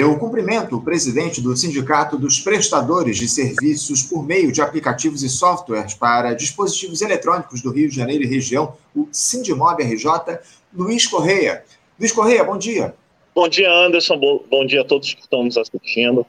Eu 0.00 0.18
cumprimento 0.18 0.76
o 0.76 0.82
presidente 0.82 1.42
do 1.42 1.54
Sindicato 1.54 2.16
dos 2.16 2.40
Prestadores 2.40 3.18
de 3.18 3.28
Serviços 3.28 4.02
por 4.02 4.24
meio 4.24 4.50
de 4.50 4.62
aplicativos 4.62 5.22
e 5.22 5.28
softwares 5.28 5.92
para 5.92 6.32
dispositivos 6.32 7.02
eletrônicos 7.02 7.60
do 7.60 7.70
Rio 7.70 7.86
de 7.86 7.96
Janeiro 7.96 8.24
e 8.24 8.26
região, 8.26 8.72
o 8.96 9.06
Sindimob 9.12 9.82
RJ, 9.82 10.38
Luiz 10.72 11.06
Correia. 11.06 11.64
Luiz 11.98 12.12
Correia, 12.12 12.42
bom 12.42 12.56
dia. 12.56 12.94
Bom 13.34 13.46
dia, 13.46 13.70
Anderson. 13.70 14.18
Bom 14.50 14.64
dia 14.64 14.80
a 14.80 14.84
todos 14.86 15.12
que 15.12 15.20
estão 15.20 15.44
nos 15.44 15.58
assistindo. 15.58 16.24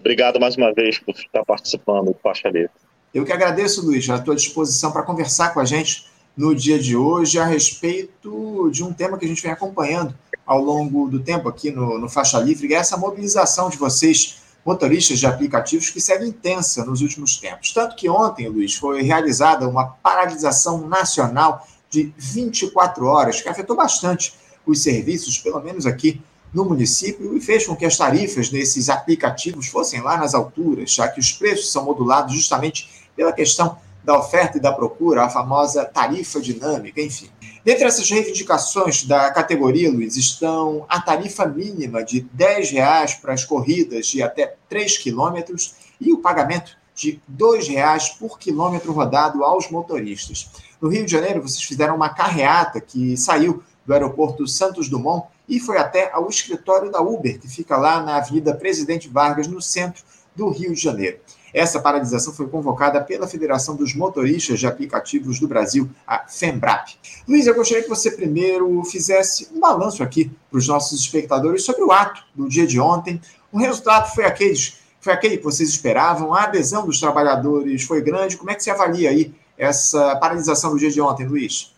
Obrigado 0.00 0.40
mais 0.40 0.56
uma 0.56 0.72
vez 0.72 0.98
por 0.98 1.14
estar 1.14 1.44
participando 1.44 2.06
do 2.06 2.16
Faixa 2.20 2.48
Livre. 2.48 2.70
Eu 3.14 3.24
que 3.24 3.32
agradeço, 3.32 3.86
Luiz, 3.86 4.10
à 4.10 4.18
tua 4.18 4.34
disposição 4.34 4.90
para 4.90 5.04
conversar 5.04 5.54
com 5.54 5.60
a 5.60 5.64
gente 5.64 6.06
no 6.36 6.56
dia 6.56 6.76
de 6.76 6.96
hoje 6.96 7.38
a 7.38 7.44
respeito 7.44 8.68
de 8.72 8.82
um 8.82 8.92
tema 8.92 9.16
que 9.16 9.24
a 9.24 9.28
gente 9.28 9.44
vem 9.44 9.52
acompanhando 9.52 10.12
ao 10.46 10.62
longo 10.62 11.08
do 11.08 11.18
tempo 11.18 11.48
aqui 11.48 11.70
no, 11.70 11.98
no 11.98 12.08
Faixa 12.08 12.38
Livre, 12.38 12.72
é 12.72 12.76
essa 12.76 12.96
mobilização 12.96 13.68
de 13.68 13.76
vocês, 13.76 14.36
motoristas 14.64 15.18
de 15.18 15.26
aplicativos, 15.26 15.90
que 15.90 16.00
segue 16.00 16.26
intensa 16.26 16.84
nos 16.84 17.00
últimos 17.02 17.36
tempos. 17.36 17.72
Tanto 17.72 17.96
que 17.96 18.08
ontem, 18.08 18.48
Luiz, 18.48 18.74
foi 18.74 19.02
realizada 19.02 19.68
uma 19.68 19.86
paralisação 19.86 20.86
nacional 20.86 21.66
de 21.90 22.14
24 22.16 23.06
horas, 23.06 23.40
que 23.40 23.48
afetou 23.48 23.76
bastante 23.76 24.34
os 24.64 24.82
serviços, 24.82 25.38
pelo 25.38 25.60
menos 25.60 25.86
aqui 25.86 26.20
no 26.54 26.64
município, 26.64 27.36
e 27.36 27.40
fez 27.40 27.66
com 27.66 27.76
que 27.76 27.84
as 27.84 27.96
tarifas 27.96 28.48
desses 28.48 28.88
aplicativos 28.88 29.66
fossem 29.66 30.00
lá 30.00 30.16
nas 30.16 30.34
alturas, 30.34 30.92
já 30.92 31.08
que 31.08 31.20
os 31.20 31.32
preços 31.32 31.70
são 31.70 31.84
modulados 31.84 32.34
justamente 32.34 32.88
pela 33.14 33.32
questão 33.32 33.78
da 34.04 34.16
oferta 34.16 34.56
e 34.56 34.60
da 34.60 34.72
procura, 34.72 35.24
a 35.24 35.28
famosa 35.28 35.84
tarifa 35.84 36.40
dinâmica, 36.40 37.00
enfim. 37.02 37.28
Dentre 37.66 37.84
essas 37.84 38.08
reivindicações 38.08 39.02
da 39.02 39.28
categoria, 39.32 39.90
Luiz, 39.90 40.16
estão 40.16 40.86
a 40.88 41.00
tarifa 41.00 41.44
mínima 41.46 42.04
de 42.04 42.20
R$ 42.20 42.28
10,00 42.38 43.20
para 43.20 43.32
as 43.32 43.44
corridas 43.44 44.06
de 44.06 44.22
até 44.22 44.54
3 44.68 44.98
quilômetros 44.98 45.74
e 46.00 46.12
o 46.12 46.18
pagamento 46.18 46.78
de 46.94 47.10
R$ 47.10 47.20
2,00 47.36 48.18
por 48.20 48.38
quilômetro 48.38 48.92
rodado 48.92 49.42
aos 49.42 49.68
motoristas. 49.68 50.48
No 50.80 50.88
Rio 50.88 51.04
de 51.04 51.10
Janeiro, 51.10 51.42
vocês 51.42 51.64
fizeram 51.64 51.96
uma 51.96 52.08
carreata 52.08 52.80
que 52.80 53.16
saiu 53.16 53.60
do 53.84 53.92
aeroporto 53.92 54.46
Santos 54.46 54.88
Dumont 54.88 55.26
e 55.48 55.58
foi 55.58 55.76
até 55.76 56.12
ao 56.12 56.28
escritório 56.28 56.88
da 56.88 57.00
Uber, 57.00 57.36
que 57.40 57.48
fica 57.48 57.76
lá 57.76 58.00
na 58.00 58.18
Avenida 58.18 58.54
Presidente 58.54 59.08
Vargas, 59.08 59.48
no 59.48 59.60
centro 59.60 60.04
do 60.36 60.48
Rio 60.50 60.74
de 60.74 60.80
Janeiro. 60.80 61.18
Essa 61.52 61.80
paralisação 61.80 62.34
foi 62.34 62.46
convocada 62.48 63.00
pela 63.00 63.26
Federação 63.26 63.74
dos 63.74 63.94
Motoristas 63.94 64.60
de 64.60 64.66
Aplicativos 64.66 65.40
do 65.40 65.48
Brasil, 65.48 65.88
a 66.06 66.28
FEMBRAP. 66.28 66.90
Luiz, 67.26 67.46
eu 67.46 67.54
gostaria 67.54 67.82
que 67.82 67.88
você 67.88 68.10
primeiro 68.10 68.84
fizesse 68.84 69.48
um 69.54 69.58
balanço 69.58 70.02
aqui 70.02 70.30
para 70.50 70.58
os 70.58 70.68
nossos 70.68 71.00
espectadores 71.00 71.64
sobre 71.64 71.82
o 71.82 71.90
ato 71.90 72.22
do 72.34 72.46
dia 72.46 72.66
de 72.66 72.78
ontem. 72.78 73.18
O 73.50 73.58
resultado 73.58 74.14
foi 74.14 74.24
aquele, 74.24 74.54
foi 75.00 75.14
aquele 75.14 75.38
que 75.38 75.44
vocês 75.44 75.70
esperavam? 75.70 76.34
A 76.34 76.42
adesão 76.42 76.84
dos 76.84 77.00
trabalhadores 77.00 77.84
foi 77.84 78.02
grande? 78.02 78.36
Como 78.36 78.50
é 78.50 78.54
que 78.54 78.62
você 78.62 78.70
avalia 78.70 79.08
aí 79.08 79.32
essa 79.56 80.14
paralisação 80.16 80.72
do 80.72 80.78
dia 80.78 80.90
de 80.90 81.00
ontem, 81.00 81.26
Luiz? 81.26 81.74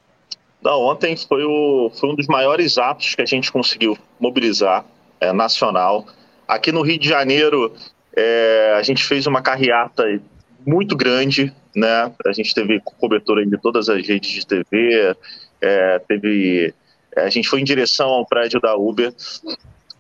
Não, 0.61 0.81
ontem 0.83 1.17
foi, 1.17 1.45
o, 1.45 1.91
foi 2.01 2.09
um 2.09 2.17
dos 2.17 2.27
maiores 2.27 2.79
atos 2.79 3.15
que 3.15 3.23
a 3.23 3.27
gente 3.27 3.53
conseguiu 3.53 3.97
mobilizar 4.19 4.85
é, 5.21 5.33
nacional. 5.33 6.05
Aqui 6.49 6.73
no 6.73 6.83
Rio 6.83 6.99
de 6.99 7.09
Janeiro, 7.09 7.73
é, 8.19 8.75
a 8.77 8.83
gente 8.83 9.05
fez 9.05 9.29
uma 9.29 9.41
carreata 9.41 10.21
muito 10.67 10.97
grande, 10.97 11.55
né? 11.75 12.13
A 12.27 12.33
gente 12.33 12.53
teve 12.53 12.81
cobertura 12.81 13.47
de 13.47 13.57
todas 13.59 13.89
as 13.89 14.05
redes 14.05 14.29
de 14.29 14.45
TV, 14.45 15.17
é, 15.61 16.01
teve, 16.01 16.75
é, 17.17 17.23
a 17.23 17.31
gente 17.31 17.49
foi 17.49 17.61
em 17.61 17.65
direção 17.65 18.09
ao 18.09 18.27
prédio 18.27 18.61
da 18.61 18.75
Uber 18.75 19.15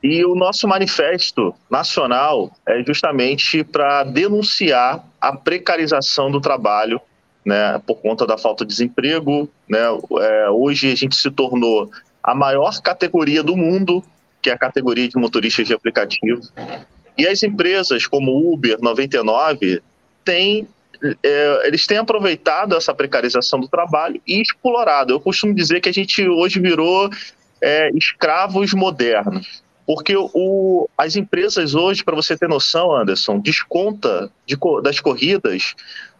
e 0.02 0.24
o 0.24 0.34
nosso 0.34 0.66
manifesto 0.66 1.54
nacional 1.70 2.50
é 2.66 2.82
justamente 2.82 3.62
para 3.62 4.02
denunciar 4.02 5.04
a 5.20 5.32
precarização 5.36 6.28
do 6.28 6.40
trabalho, 6.40 7.00
né? 7.44 7.80
Por 7.86 8.00
conta 8.00 8.26
da 8.26 8.36
falta 8.36 8.64
de 8.64 8.70
desemprego, 8.72 9.48
né? 9.68 9.78
É, 10.20 10.50
hoje 10.50 10.90
a 10.90 10.96
gente 10.96 11.14
se 11.14 11.30
tornou 11.30 11.88
a 12.20 12.34
maior 12.34 12.82
categoria 12.82 13.44
do 13.44 13.56
mundo, 13.56 14.02
que 14.42 14.50
é 14.50 14.52
a 14.52 14.58
categoria 14.58 15.08
de 15.08 15.16
motoristas 15.16 15.68
de 15.68 15.72
aplicativo. 15.72 16.40
E 17.18 17.26
as 17.26 17.42
empresas 17.42 18.06
como 18.06 18.52
Uber 18.52 18.78
99 18.80 19.82
têm 20.24 20.66
é, 21.22 21.66
eles 21.66 21.86
têm 21.86 21.98
aproveitado 21.98 22.74
essa 22.74 22.92
precarização 22.92 23.60
do 23.60 23.68
trabalho 23.68 24.20
e 24.26 24.40
explorado. 24.40 25.12
Eu 25.12 25.20
costumo 25.20 25.54
dizer 25.54 25.80
que 25.80 25.88
a 25.88 25.92
gente 25.92 26.26
hoje 26.28 26.58
virou 26.58 27.10
é, 27.60 27.90
escravos 27.94 28.72
modernos. 28.72 29.62
Porque 29.86 30.14
o, 30.16 30.88
as 30.98 31.16
empresas 31.16 31.74
hoje, 31.74 32.04
para 32.04 32.14
você 32.14 32.36
ter 32.36 32.48
noção, 32.48 32.94
Anderson, 32.94 33.38
desconta 33.38 34.30
de, 34.44 34.56
das 34.82 35.00
corridas 35.00 35.74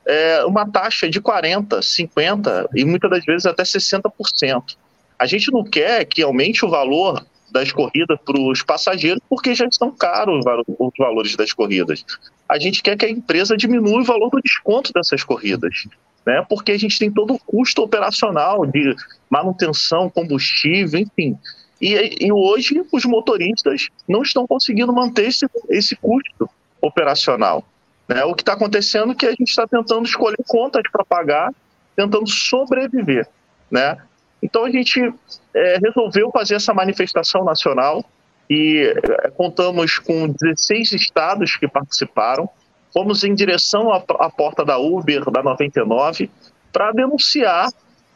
é, 0.07 0.43
uma 0.45 0.67
taxa 0.67 1.09
de 1.09 1.21
40%, 1.21 1.81
50% 1.81 2.69
e 2.75 2.85
muitas 2.85 3.11
das 3.11 3.25
vezes 3.25 3.47
até 3.47 3.63
60%. 3.63 4.77
A 5.19 5.27
gente 5.27 5.53
não 5.53 5.65
quer 5.65 6.05
que 6.07 6.23
aumente 6.23 6.65
o 6.65 6.71
valor 6.71 7.27
das 7.51 7.73
corridas 7.73 8.19
para 8.25 8.41
os 8.41 8.63
passageiros, 8.63 9.23
porque 9.29 9.55
já 9.55 9.67
estão 9.67 9.91
caros 9.91 10.45
os 10.79 10.93
valores 10.99 11.37
das 11.37 11.53
corridas. 11.53 12.05
A 12.49 12.59
gente 12.59 12.83
quer 12.83 12.97
que 12.97 13.07
a 13.07 13.11
empresa 13.11 13.57
diminua 13.57 14.01
o 14.01 14.05
valor 14.05 14.31
do 14.31 14.41
desconto 14.41 14.93
dessas 14.93 15.23
corridas, 15.23 15.85
né? 16.27 16.45
porque 16.49 16.73
a 16.73 16.79
gente 16.79 16.99
tem 16.99 17.11
todo 17.11 17.35
o 17.35 17.39
custo 17.39 17.83
operacional 17.83 18.67
de 18.67 18.95
manutenção, 19.31 20.11
combustível, 20.11 21.01
enfim. 21.01 21.39
E, 21.81 22.27
e 22.27 22.33
hoje 22.33 22.83
os 22.91 23.05
motoristas 23.05 23.89
não 24.09 24.23
estão 24.23 24.47
conseguindo 24.47 24.93
manter 24.93 25.29
esse, 25.29 25.47
esse 25.69 25.95
custo 25.97 26.49
operacional. 26.81 27.65
Né? 28.09 28.25
O 28.25 28.35
que 28.35 28.43
está 28.43 28.55
acontecendo 28.55 29.13
é 29.13 29.15
que 29.15 29.27
a 29.27 29.31
gente 29.31 29.49
está 29.49 29.67
tentando 29.67 30.05
escolher 30.05 30.39
contas 30.47 30.83
para 30.91 31.05
pagar, 31.05 31.53
tentando 31.95 32.29
sobreviver. 32.29 33.29
Né? 33.71 33.97
Então 34.43 34.65
a 34.65 34.71
gente 34.71 35.13
é, 35.55 35.79
resolveu 35.83 36.31
fazer 36.31 36.55
essa 36.55 36.73
manifestação 36.73 37.45
nacional 37.45 38.05
e 38.49 38.93
é, 39.25 39.31
contamos 39.31 39.99
com 39.99 40.29
16 40.29 40.93
estados 40.93 41.57
que 41.57 41.69
participaram. 41.69 42.49
Fomos 42.93 43.25
em 43.25 43.35
direção 43.35 43.93
à, 43.93 44.03
à 44.21 44.31
porta 44.31 44.65
da 44.65 44.79
Uber, 44.79 45.31
da 45.31 45.43
99, 45.43 46.31
para 46.73 46.93
denunciar 46.93 47.69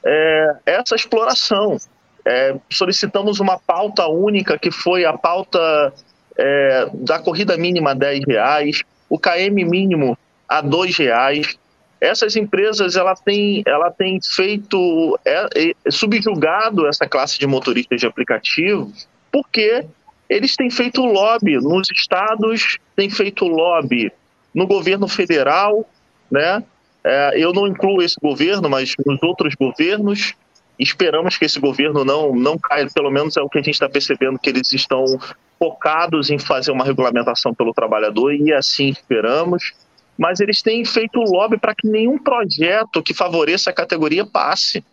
é, 0.05 0.57
essa 0.67 0.95
exploração. 0.95 1.77
É, 2.25 2.57
solicitamos 2.71 3.41
uma 3.41 3.59
pauta 3.59 4.07
única, 4.07 4.59
que 4.59 4.71
foi 4.71 5.05
a 5.05 5.13
pauta 5.13 5.93
é, 6.39 6.89
da 6.95 7.19
corrida 7.19 7.57
mínima 7.57 7.91
a 7.91 7.95
10 7.95 8.25
reais, 8.27 8.83
o 9.09 9.19
KM 9.19 9.65
mínimo 9.65 10.17
a 10.49 10.61
2 10.61 10.97
reais, 10.97 11.59
essas 12.03 12.35
empresas 12.35 12.97
ela 12.97 13.15
tem, 13.15 13.63
ela 13.65 13.89
tem 13.89 14.19
feito, 14.21 15.19
é, 15.25 15.47
é, 15.55 15.91
subjugado 15.91 16.85
essa 16.89 17.07
classe 17.07 17.39
de 17.39 17.47
motoristas 17.47 18.01
de 18.01 18.07
aplicativo, 18.09 18.93
porque 19.31 19.87
eles 20.29 20.57
têm 20.57 20.69
feito 20.69 21.01
lobby 21.01 21.59
nos 21.59 21.89
estados, 21.93 22.79
têm 22.97 23.09
feito 23.09 23.47
lobby 23.47 24.13
no 24.53 24.67
governo 24.67 25.07
federal, 25.07 25.89
né? 26.29 26.65
É, 27.05 27.33
eu 27.37 27.53
não 27.53 27.69
incluo 27.69 28.03
esse 28.03 28.17
governo, 28.21 28.69
mas 28.69 28.97
nos 29.07 29.23
outros 29.23 29.55
governos, 29.55 30.35
esperamos 30.77 31.39
que 31.39 31.45
esse 31.45 31.61
governo 31.61 32.05
não, 32.05 32.35
não 32.35 32.59
caia, 32.59 32.89
pelo 32.93 33.13
menos 33.13 33.37
é 33.37 33.43
o 33.43 33.49
que 33.49 33.59
a 33.59 33.63
gente 33.63 33.75
está 33.75 33.89
percebendo, 33.89 34.41
que 34.41 34.51
eles 34.51 34.73
estão 34.73 35.05
focados 35.57 36.31
em 36.31 36.39
fazer 36.39 36.73
uma 36.73 36.85
regulamentação 36.85 37.55
pelo 37.55 37.73
trabalhador, 37.73 38.35
e 38.35 38.53
assim 38.53 38.89
esperamos 38.89 39.73
mas 40.17 40.41
eles 40.41 40.63
têm 40.63 40.85
feito 40.85 41.21
lobby 41.21 41.59
para 41.59 41.75
que 41.75 41.87
nenhum 41.87 42.19
projeto 42.19 43.03
que 43.03 43.15
favoreça 43.15 43.71
a 43.71 43.75
categoria 43.75 44.25
passe. 44.25 44.85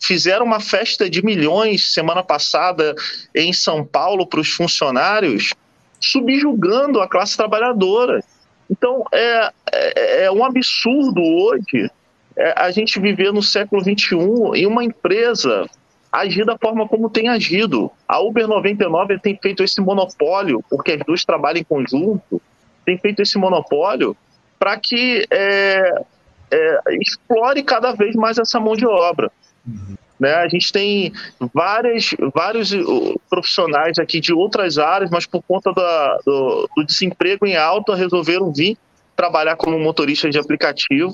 Fizeram 0.00 0.46
uma 0.46 0.60
festa 0.60 1.08
de 1.08 1.24
milhões 1.24 1.92
semana 1.92 2.22
passada 2.22 2.94
em 3.34 3.52
São 3.52 3.84
Paulo 3.84 4.26
para 4.26 4.40
os 4.40 4.50
funcionários, 4.50 5.52
subjugando 6.00 7.00
a 7.00 7.08
classe 7.08 7.36
trabalhadora. 7.36 8.22
Então 8.70 9.04
é, 9.12 9.50
é, 9.72 10.24
é 10.24 10.32
um 10.32 10.44
absurdo 10.44 11.22
hoje 11.22 11.90
é, 12.36 12.54
a 12.56 12.70
gente 12.70 13.00
viver 13.00 13.32
no 13.32 13.42
século 13.42 13.82
XXI 13.82 14.16
e 14.54 14.66
uma 14.66 14.84
empresa 14.84 15.68
agir 16.12 16.44
da 16.44 16.56
forma 16.58 16.88
como 16.88 17.10
tem 17.10 17.28
agido. 17.28 17.90
A 18.08 18.20
Uber 18.20 18.48
99 18.48 19.18
tem 19.18 19.38
feito 19.40 19.62
esse 19.62 19.80
monopólio, 19.80 20.64
porque 20.68 20.92
as 20.92 21.00
duas 21.06 21.24
trabalham 21.24 21.60
em 21.60 21.64
conjunto, 21.64 22.40
tem 22.84 22.98
feito 22.98 23.20
esse 23.20 23.38
monopólio 23.38 24.16
para 24.58 24.78
que 24.78 25.26
é, 25.30 26.04
é, 26.50 26.78
explore 27.00 27.62
cada 27.62 27.92
vez 27.92 28.14
mais 28.14 28.38
essa 28.38 28.58
mão 28.60 28.74
de 28.74 28.86
obra. 28.86 29.30
Uhum. 29.66 29.96
Né? 30.18 30.34
A 30.34 30.48
gente 30.48 30.72
tem 30.72 31.12
várias, 31.52 32.10
vários 32.34 32.72
uh, 32.72 33.20
profissionais 33.28 33.98
aqui 33.98 34.18
de 34.20 34.32
outras 34.32 34.78
áreas, 34.78 35.10
mas 35.10 35.26
por 35.26 35.42
conta 35.42 35.72
da, 35.72 36.18
do, 36.24 36.68
do, 36.74 36.84
desemprego 36.84 37.46
em 37.46 37.56
alta 37.56 37.94
resolveram 37.94 38.52
vir 38.52 38.78
trabalhar 39.14 39.56
como 39.56 39.78
motorista 39.78 40.30
de 40.30 40.38
aplicativo 40.38 41.12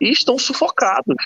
e 0.00 0.10
estão 0.10 0.38
sufocados. 0.38 1.16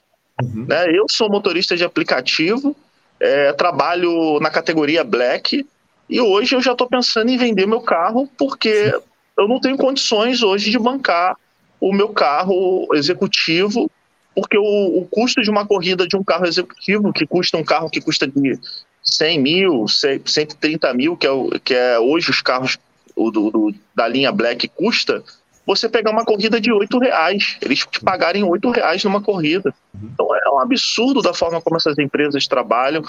Uhum. 0.42 0.66
Né? 0.68 0.90
Eu 0.90 1.06
sou 1.10 1.30
motorista 1.30 1.76
de 1.76 1.84
aplicativo, 1.84 2.76
é, 3.18 3.52
trabalho 3.52 4.38
na 4.40 4.50
categoria 4.50 5.04
Black 5.04 5.64
E 6.10 6.20
hoje 6.20 6.56
eu 6.56 6.60
já 6.60 6.72
estou 6.72 6.88
pensando 6.88 7.30
em 7.30 7.38
vender 7.38 7.66
meu 7.66 7.80
carro 7.80 8.28
porque 8.36 8.92
eu 9.38 9.48
não 9.48 9.60
tenho 9.60 9.78
condições 9.78 10.42
hoje 10.42 10.70
de 10.70 10.78
bancar 10.78 11.36
o 11.80 11.92
meu 11.92 12.08
carro 12.08 12.88
executivo, 12.94 13.90
porque 14.34 14.58
o, 14.58 14.98
o 14.98 15.06
custo 15.10 15.42
de 15.42 15.50
uma 15.50 15.66
corrida 15.66 16.06
de 16.06 16.16
um 16.16 16.24
carro 16.24 16.46
executivo, 16.46 17.12
que 17.12 17.26
custa 17.26 17.56
um 17.56 17.64
carro 17.64 17.90
que 17.90 18.00
custa 18.00 18.26
de 18.26 18.58
100 19.02 19.40
mil, 19.40 19.86
130 19.88 20.94
mil, 20.94 21.16
que 21.16 21.26
é, 21.26 21.30
o, 21.30 21.50
que 21.62 21.74
é 21.74 21.98
hoje 21.98 22.30
os 22.30 22.40
carros 22.40 22.78
o 23.16 23.30
do, 23.30 23.50
do, 23.50 23.74
da 23.94 24.08
linha 24.08 24.32
Black 24.32 24.68
custa, 24.68 25.22
você 25.66 25.88
pegar 25.88 26.10
uma 26.10 26.24
corrida 26.24 26.60
de 26.60 26.70
oito 26.70 26.98
reais, 26.98 27.56
eles 27.62 27.86
te 27.86 28.00
pagarem 28.00 28.44
oito 28.44 28.70
reais 28.70 29.02
numa 29.04 29.20
corrida. 29.20 29.74
Então 29.94 30.28
é 30.34 30.50
um 30.50 30.58
absurdo 30.58 31.22
da 31.22 31.32
forma 31.32 31.60
como 31.60 31.76
essas 31.76 31.98
empresas 31.98 32.46
trabalham. 32.46 33.02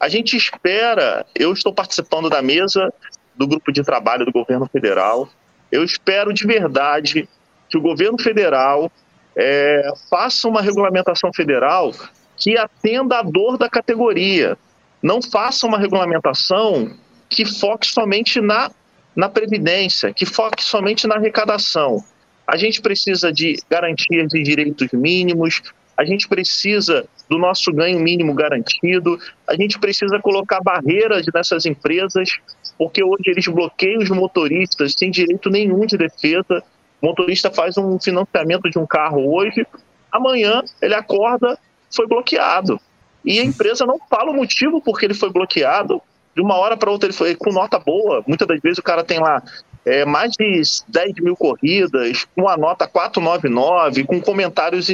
A 0.00 0.08
gente 0.08 0.36
espera, 0.36 1.26
eu 1.34 1.52
estou 1.52 1.72
participando 1.72 2.30
da 2.30 2.40
mesa 2.40 2.92
do 3.36 3.46
grupo 3.46 3.70
de 3.70 3.82
trabalho 3.82 4.24
do 4.24 4.32
governo 4.32 4.66
federal, 4.66 5.28
eu 5.70 5.84
espero 5.84 6.32
de 6.32 6.46
verdade 6.46 7.28
que 7.68 7.76
o 7.76 7.80
governo 7.80 8.20
federal 8.20 8.90
é, 9.36 9.92
faça 10.10 10.48
uma 10.48 10.62
regulamentação 10.62 11.30
federal 11.32 11.92
que 12.36 12.56
atenda 12.56 13.18
à 13.18 13.22
dor 13.22 13.58
da 13.58 13.68
categoria. 13.68 14.56
Não 15.02 15.20
faça 15.20 15.66
uma 15.66 15.78
regulamentação 15.78 16.90
que 17.28 17.44
foque 17.44 17.86
somente 17.86 18.40
na 18.40 18.70
na 19.18 19.28
Previdência, 19.28 20.14
que 20.14 20.24
foque 20.24 20.62
somente 20.62 21.08
na 21.08 21.16
arrecadação. 21.16 22.04
A 22.46 22.56
gente 22.56 22.80
precisa 22.80 23.32
de 23.32 23.58
garantias 23.68 24.28
de 24.28 24.40
direitos 24.44 24.88
mínimos, 24.92 25.60
a 25.96 26.04
gente 26.04 26.28
precisa 26.28 27.04
do 27.28 27.36
nosso 27.36 27.72
ganho 27.72 27.98
mínimo 27.98 28.32
garantido, 28.32 29.18
a 29.44 29.56
gente 29.56 29.76
precisa 29.76 30.20
colocar 30.20 30.60
barreiras 30.60 31.26
nessas 31.34 31.66
empresas, 31.66 32.38
porque 32.78 33.02
hoje 33.02 33.24
eles 33.26 33.48
bloqueiam 33.48 34.00
os 34.00 34.08
motoristas 34.08 34.94
sem 34.96 35.10
direito 35.10 35.50
nenhum 35.50 35.84
de 35.84 35.98
defesa. 35.98 36.62
O 37.00 37.06
motorista 37.06 37.50
faz 37.50 37.76
um 37.76 37.98
financiamento 37.98 38.70
de 38.70 38.78
um 38.78 38.86
carro 38.86 39.34
hoje, 39.34 39.66
amanhã 40.10 40.62
ele 40.82 40.94
acorda, 40.94 41.58
foi 41.94 42.06
bloqueado. 42.06 42.80
E 43.24 43.38
a 43.40 43.44
empresa 43.44 43.86
não 43.86 43.98
fala 44.08 44.30
o 44.30 44.34
motivo 44.34 44.80
por 44.80 44.98
que 44.98 45.06
ele 45.06 45.14
foi 45.14 45.30
bloqueado, 45.30 46.00
de 46.34 46.42
uma 46.42 46.56
hora 46.56 46.76
para 46.76 46.90
outra 46.90 47.08
ele 47.08 47.16
foi 47.16 47.34
com 47.34 47.52
nota 47.52 47.78
boa. 47.78 48.22
Muitas 48.26 48.46
das 48.46 48.60
vezes 48.60 48.78
o 48.78 48.82
cara 48.82 49.02
tem 49.02 49.18
lá 49.18 49.42
é, 49.84 50.04
mais 50.04 50.32
de 50.32 50.62
10 50.88 51.14
mil 51.20 51.36
corridas, 51.36 52.26
com 52.36 52.48
a 52.48 52.56
nota 52.56 52.86
499, 52.86 54.04
com 54.04 54.20
comentários, 54.20 54.88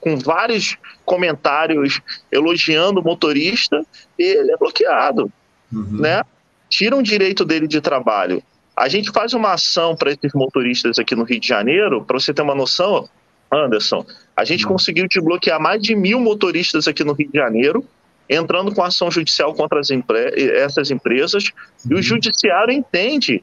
com 0.00 0.16
vários 0.16 0.76
comentários 1.04 2.00
elogiando 2.32 3.00
o 3.00 3.04
motorista, 3.04 3.84
e 4.18 4.22
ele 4.22 4.52
é 4.52 4.56
bloqueado. 4.56 5.30
Uhum. 5.72 6.00
Né? 6.00 6.22
Tiram 6.68 6.98
o 6.98 7.02
direito 7.02 7.44
dele 7.44 7.68
de 7.68 7.80
trabalho. 7.80 8.42
A 8.78 8.88
gente 8.88 9.10
faz 9.10 9.34
uma 9.34 9.54
ação 9.54 9.96
para 9.96 10.12
esses 10.12 10.32
motoristas 10.32 11.00
aqui 11.00 11.16
no 11.16 11.24
Rio 11.24 11.40
de 11.40 11.48
Janeiro, 11.48 12.04
para 12.04 12.18
você 12.18 12.32
ter 12.32 12.42
uma 12.42 12.54
noção, 12.54 13.08
Anderson, 13.52 14.06
a 14.36 14.44
gente 14.44 14.64
uhum. 14.64 14.72
conseguiu 14.72 15.08
desbloquear 15.08 15.60
mais 15.60 15.82
de 15.82 15.96
mil 15.96 16.20
motoristas 16.20 16.86
aqui 16.86 17.02
no 17.02 17.12
Rio 17.12 17.28
de 17.28 17.36
Janeiro, 17.36 17.84
entrando 18.30 18.72
com 18.72 18.84
ação 18.84 19.10
judicial 19.10 19.52
contra 19.52 19.80
empre 19.90 20.52
essas 20.52 20.92
empresas, 20.92 21.50
e 21.90 21.92
o 21.92 21.96
uhum. 21.96 22.02
judiciário 22.02 22.72
entende 22.72 23.42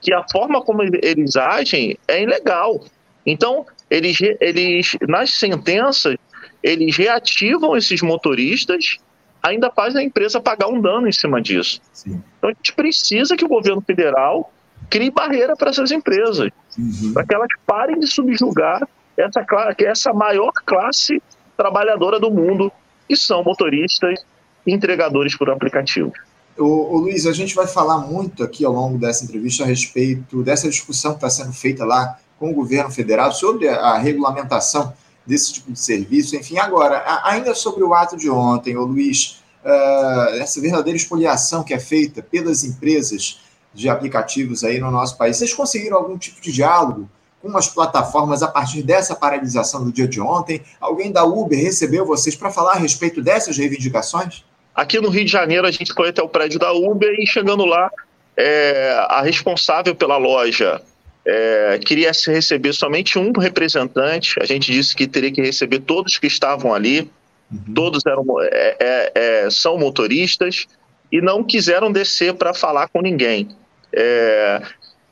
que 0.00 0.14
a 0.14 0.22
forma 0.30 0.62
como 0.62 0.84
eles 0.84 1.34
agem 1.34 1.98
é 2.06 2.22
ilegal. 2.22 2.80
Então, 3.26 3.66
eles, 3.90 4.16
eles 4.40 4.96
nas 5.08 5.30
sentenças, 5.30 6.14
eles 6.62 6.96
reativam 6.96 7.76
esses 7.76 8.00
motoristas, 8.00 8.98
ainda 9.42 9.72
faz 9.72 9.96
a 9.96 10.02
empresa 10.04 10.40
pagar 10.40 10.68
um 10.68 10.80
dano 10.80 11.08
em 11.08 11.12
cima 11.12 11.42
disso. 11.42 11.80
Sim. 11.92 12.22
Então, 12.38 12.50
a 12.50 12.52
gente 12.52 12.72
precisa 12.74 13.36
que 13.36 13.44
o 13.44 13.48
governo 13.48 13.80
federal 13.80 14.52
crie 14.88 15.10
barreira 15.10 15.56
para 15.56 15.70
essas 15.70 15.90
empresas, 15.90 16.50
uhum. 16.78 17.12
para 17.12 17.26
que 17.26 17.34
elas 17.34 17.48
parem 17.66 17.98
de 17.98 18.06
subjugar 18.06 18.86
essa, 19.16 19.44
essa 19.78 20.12
maior 20.12 20.52
classe 20.64 21.22
trabalhadora 21.56 22.20
do 22.20 22.30
mundo, 22.30 22.70
que 23.08 23.16
são 23.16 23.42
motoristas 23.42 24.20
e 24.66 24.72
entregadores 24.72 25.36
por 25.36 25.50
aplicativo. 25.50 26.12
O, 26.56 26.64
o, 26.64 26.98
Luiz, 26.98 27.26
a 27.26 27.32
gente 27.32 27.54
vai 27.54 27.66
falar 27.66 27.98
muito 27.98 28.42
aqui 28.42 28.64
ao 28.64 28.72
longo 28.72 28.98
dessa 28.98 29.24
entrevista 29.24 29.62
a 29.62 29.66
respeito 29.66 30.42
dessa 30.42 30.68
discussão 30.68 31.12
que 31.12 31.18
está 31.18 31.30
sendo 31.30 31.52
feita 31.52 31.84
lá 31.84 32.18
com 32.38 32.50
o 32.50 32.54
governo 32.54 32.90
federal 32.90 33.32
sobre 33.32 33.68
a, 33.68 33.76
a 33.76 33.98
regulamentação 33.98 34.92
desse 35.26 35.52
tipo 35.52 35.72
de 35.72 35.78
serviço. 35.78 36.34
Enfim, 36.36 36.58
agora, 36.58 36.98
a, 36.98 37.30
ainda 37.30 37.54
sobre 37.54 37.82
o 37.84 37.94
ato 37.94 38.16
de 38.16 38.28
ontem, 38.28 38.76
o 38.76 38.84
Luiz, 38.84 39.40
uh, 39.64 40.34
essa 40.40 40.60
verdadeira 40.60 40.96
espoliação 40.96 41.62
que 41.62 41.74
é 41.74 41.78
feita 41.78 42.22
pelas 42.22 42.64
empresas 42.64 43.40
de 43.72 43.88
aplicativos 43.88 44.64
aí 44.64 44.78
no 44.78 44.90
nosso 44.90 45.16
país, 45.16 45.36
vocês 45.36 45.52
conseguiram 45.52 45.96
algum 45.96 46.18
tipo 46.18 46.40
de 46.40 46.52
diálogo 46.52 47.08
com 47.40 47.56
as 47.56 47.68
plataformas 47.68 48.42
a 48.42 48.48
partir 48.48 48.82
dessa 48.82 49.14
paralisação 49.14 49.84
do 49.84 49.92
dia 49.92 50.08
de 50.08 50.20
ontem? 50.20 50.62
Alguém 50.80 51.12
da 51.12 51.24
Uber 51.24 51.58
recebeu 51.58 52.04
vocês 52.04 52.34
para 52.34 52.50
falar 52.50 52.72
a 52.72 52.78
respeito 52.78 53.22
dessas 53.22 53.56
reivindicações? 53.56 54.44
Aqui 54.74 55.00
no 55.00 55.08
Rio 55.08 55.24
de 55.24 55.30
Janeiro, 55.30 55.66
a 55.66 55.70
gente 55.70 55.92
foi 55.92 56.08
até 56.08 56.22
o 56.22 56.28
prédio 56.28 56.58
da 56.58 56.72
Uber 56.72 57.12
e 57.18 57.26
chegando 57.26 57.64
lá, 57.64 57.90
é, 58.36 59.06
a 59.08 59.22
responsável 59.22 59.94
pela 59.94 60.16
loja 60.16 60.80
é, 61.28 61.78
queria 61.84 62.10
receber 62.26 62.72
somente 62.72 63.18
um 63.18 63.32
representante. 63.32 64.36
A 64.40 64.46
gente 64.46 64.72
disse 64.72 64.96
que 64.96 65.06
teria 65.06 65.30
que 65.30 65.42
receber 65.42 65.80
todos 65.80 66.16
que 66.16 66.26
estavam 66.26 66.72
ali. 66.72 67.10
Uhum. 67.52 67.74
Todos 67.74 68.04
eram, 68.06 68.24
é, 68.40 68.76
é, 68.80 69.12
é 69.14 69.50
são 69.50 69.78
motoristas 69.78 70.66
e 71.10 71.20
não 71.20 71.42
quiseram 71.42 71.90
descer 71.90 72.34
para 72.34 72.52
falar 72.52 72.88
com 72.88 73.00
ninguém. 73.00 73.48
É, 73.92 74.62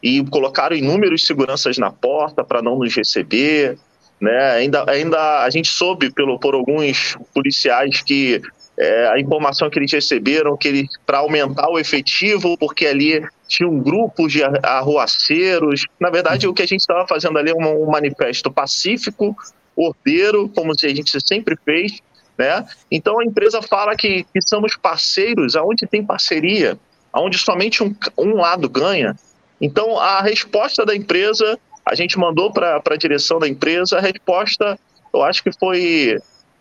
e 0.03 0.25
colocaram 0.27 0.77
inúmeros 0.77 1.27
seguranças 1.27 1.79
na 1.79 1.91
porta 1.91 2.45
para 2.45 2.63
não 2.63 2.79
nos 2.79 2.95
receber. 2.95 3.79
Né? 4.21 4.51
Ainda, 4.53 4.85
ainda 4.89 5.43
a 5.43 5.51
gente 5.51 5.69
soube 5.69 6.11
pelo, 6.11 6.39
por 6.39 6.55
alguns 6.55 7.17
policiais 7.35 8.03
que 8.03 8.41
é, 8.79 9.09
a 9.09 9.19
informação 9.19 9.71
que 9.71 9.79
eles 9.79 9.91
receberam 9.91 10.57
que 10.57 10.69
eles 10.69 10.89
para 11.07 11.19
aumentar 11.19 11.69
o 11.71 11.79
efetivo, 11.79 12.59
porque 12.59 12.87
ali 12.87 13.27
tinha 13.49 13.69
um 13.69 13.81
grupo 13.81 14.29
de 14.29 14.43
arruaceiros. 14.63 15.87
Na 15.99 16.11
verdade, 16.11 16.47
o 16.47 16.53
que 16.53 16.63
a 16.63 16.67
gente 16.67 16.81
estava 16.81 17.07
fazendo 17.07 17.39
ali 17.39 17.51
é 17.51 17.55
um, 17.55 17.85
um 17.85 17.91
manifesto 17.91 18.51
pacífico, 18.51 19.35
ordeiro, 19.75 20.49
como 20.49 20.73
a 20.73 20.89
gente 20.89 21.19
sempre 21.27 21.57
fez. 21.65 22.01
Né? 22.39 22.67
Então 22.91 23.19
a 23.19 23.25
empresa 23.25 23.63
fala 23.63 23.97
que, 23.97 24.25
que 24.25 24.43
somos 24.43 24.77
parceiros 24.77 25.57
aonde 25.57 25.87
tem 25.87 26.05
parceria, 26.05 26.79
aonde 27.13 27.39
somente 27.39 27.83
um, 27.83 27.95
um 28.19 28.37
lado 28.37 28.69
ganha. 28.69 29.17
Então 29.61 29.99
a 29.99 30.21
resposta 30.21 30.85
da 30.85 30.95
empresa, 30.95 31.59
a 31.85 31.95
gente 31.95 32.19
mandou 32.19 32.53
para 32.53 32.83
a 32.85 32.97
direção 32.97 33.39
da 33.39 33.49
empresa, 33.49 33.99
a 33.99 34.01
resposta 34.01 34.79
eu 35.15 35.23
acho 35.23 35.43
que 35.43 35.51
foi 35.59 36.19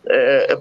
é, 0.08 0.58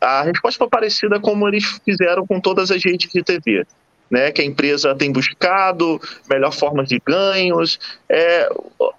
a 0.00 0.22
resposta 0.22 0.58
foi 0.58 0.68
parecida 0.68 1.20
como 1.20 1.46
eles 1.46 1.64
fizeram 1.84 2.26
com 2.26 2.40
todas 2.40 2.70
as 2.70 2.82
redes 2.82 3.10
de 3.10 3.22
TV. 3.22 3.66
Né, 4.08 4.30
que 4.30 4.40
a 4.40 4.44
empresa 4.44 4.94
tem 4.94 5.10
buscado, 5.10 6.00
melhor 6.30 6.52
forma 6.52 6.84
de 6.84 7.02
ganhos, 7.04 7.76
é 8.08 8.48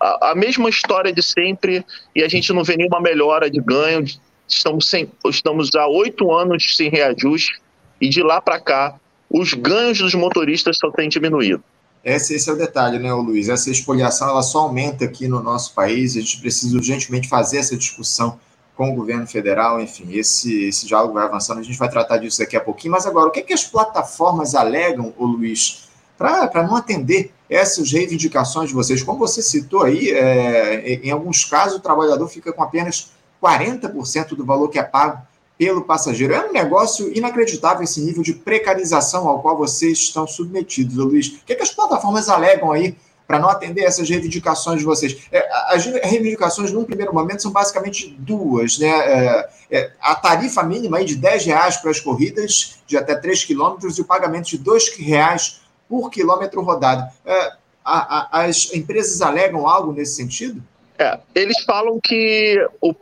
a, 0.01 0.31
a, 0.31 0.36
mesma 0.36 0.69
história 0.69 1.13
de 1.13 1.24
sempre 1.24 1.86
e 2.13 2.21
a 2.21 2.27
gente 2.27 2.51
não 2.51 2.62
vê 2.62 2.75
nenhuma 2.75 3.00
melhora 3.00 3.50
de 3.50 3.62
ganho. 3.62 4.03
Estamos, 4.48 4.89
sem, 4.89 5.12
estamos 5.25 5.70
há 5.75 5.88
oito 5.88 6.32
anos 6.32 6.75
sem 6.75 6.89
reajuste 6.89 7.60
e 8.00 8.10
de 8.10 8.22
lá 8.22 8.42
para 8.42 8.60
cá 8.60 9.00
os 9.30 9.54
ganhos 9.54 9.98
dos 9.98 10.16
motoristas 10.16 10.77
só 10.77 10.89
têm 10.92 11.10
diminuído. 11.10 11.63
Esse, 12.04 12.36
esse 12.36 12.50
é 12.50 12.54
o 12.54 12.58
detalhe, 12.58 13.00
né, 13.00 13.12
Luiz? 13.13 13.50
Essa 13.50 13.70
expoliação 13.70 14.30
ela 14.30 14.42
só 14.42 14.60
aumenta 14.60 15.04
aqui 15.04 15.27
no 15.27 15.44
nosso 15.44 15.74
país. 15.74 16.16
A 16.16 16.22
gente 16.22 16.39
precisa 16.39 16.77
urgentemente 16.77 17.27
fazer 17.27 17.58
essa 17.58 17.75
discussão 17.75 18.39
com 18.77 18.92
o 18.92 18.96
governo 18.96 19.25
federal, 19.25 19.82
enfim, 19.82 20.16
esse, 20.16 20.66
esse 20.66 20.86
diálogo 20.86 21.16
vai 21.16 21.25
avançando, 21.25 21.60
a 21.60 21.63
gente 21.63 21.80
vai 21.80 21.89
tratar 21.89 22.18
disso 22.18 22.38
daqui 22.38 22.56
a 22.56 22.62
pouquinho, 22.62 22.92
mas 22.92 23.08
agora, 23.08 23.27
o 23.27 23.32
que, 23.32 23.39
é 23.39 23.42
que 23.42 23.51
as 23.51 23.63
plataformas 23.63 24.54
alegam, 24.54 25.12
ô 25.18 25.25
Luiz, 25.25 25.89
para 26.16 26.62
não 26.63 26.75
atender 26.75 27.32
essas 27.50 27.92
reivindicações 27.92 28.70
de 28.70 28.75
vocês? 28.75 29.01
Como 29.01 29.18
você 29.18 29.42
citou 29.42 29.82
aí, 29.82 30.12
é, 30.12 30.94
em 31.04 31.10
alguns 31.10 31.44
casos 31.44 31.80
o 31.80 31.82
trabalhador 31.82 32.27
fica 32.27 32.54
com 32.54 32.62
apenas 32.62 33.12
40% 33.41 34.29
do 34.29 34.46
valor 34.46 34.70
que 34.70 34.79
é 34.79 34.84
pago 34.84 35.22
pelo 35.58 35.84
passageiro. 35.84 36.34
É 36.34 36.48
um 36.48 36.53
negócio 36.53 37.12
inacreditável 37.15 37.84
esse 37.84 38.00
nível 38.01 38.22
de 38.22 38.34
precarização 38.34 39.27
ao 39.27 39.41
qual 39.41 39.58
vocês 39.58 39.98
estão 39.98 40.27
submetidos, 40.27 40.96
Luiz. 40.96 41.27
O 41.27 41.46
que, 41.46 41.53
é 41.53 41.56
que 41.56 41.63
as 41.63 41.72
plataformas 41.72 42.29
alegam 42.29 42.72
aí 42.72 42.96
para 43.27 43.39
não 43.39 43.50
atender 43.50 43.82
essas 43.82 44.10
reivindicações 44.10 44.79
de 44.79 44.86
vocês. 44.86 45.17
É, 45.32 45.46
as 45.74 45.86
reivindicações, 45.86 46.72
num 46.72 46.86
primeiro 46.86 47.13
momento, 47.13 47.41
são 47.41 47.51
basicamente 47.51 48.15
duas. 48.17 48.79
Né? 48.79 48.88
É, 48.88 49.50
é, 49.70 49.91
a 50.00 50.15
tarifa 50.15 50.63
mínima 50.63 50.98
aí 50.98 51.06
de 51.06 51.15
10 51.15 51.46
reais 51.46 51.77
para 51.77 51.91
as 51.91 52.00
corridas 52.00 52.77
de 52.88 52.96
até 52.96 53.15
3 53.15 53.44
quilômetros 53.44 53.98
e 53.98 54.01
o 54.01 54.06
pagamento 54.06 54.48
de 54.48 54.58
2 54.58 54.96
reais 54.96 55.60
por 55.89 56.10
quilômetro 56.10 56.62
rodado. 56.62 57.12
É, 57.25 57.51
a, 57.84 58.39
a, 58.39 58.46
as 58.46 58.74
empresas 58.74 59.22
alegam 59.22 59.67
algo 59.67 59.91
nesse 59.91 60.15
sentido? 60.15 60.63
É, 60.98 61.20
eles 61.36 61.63
falam 61.63 62.00
que. 62.01 62.65
O, 62.82 62.94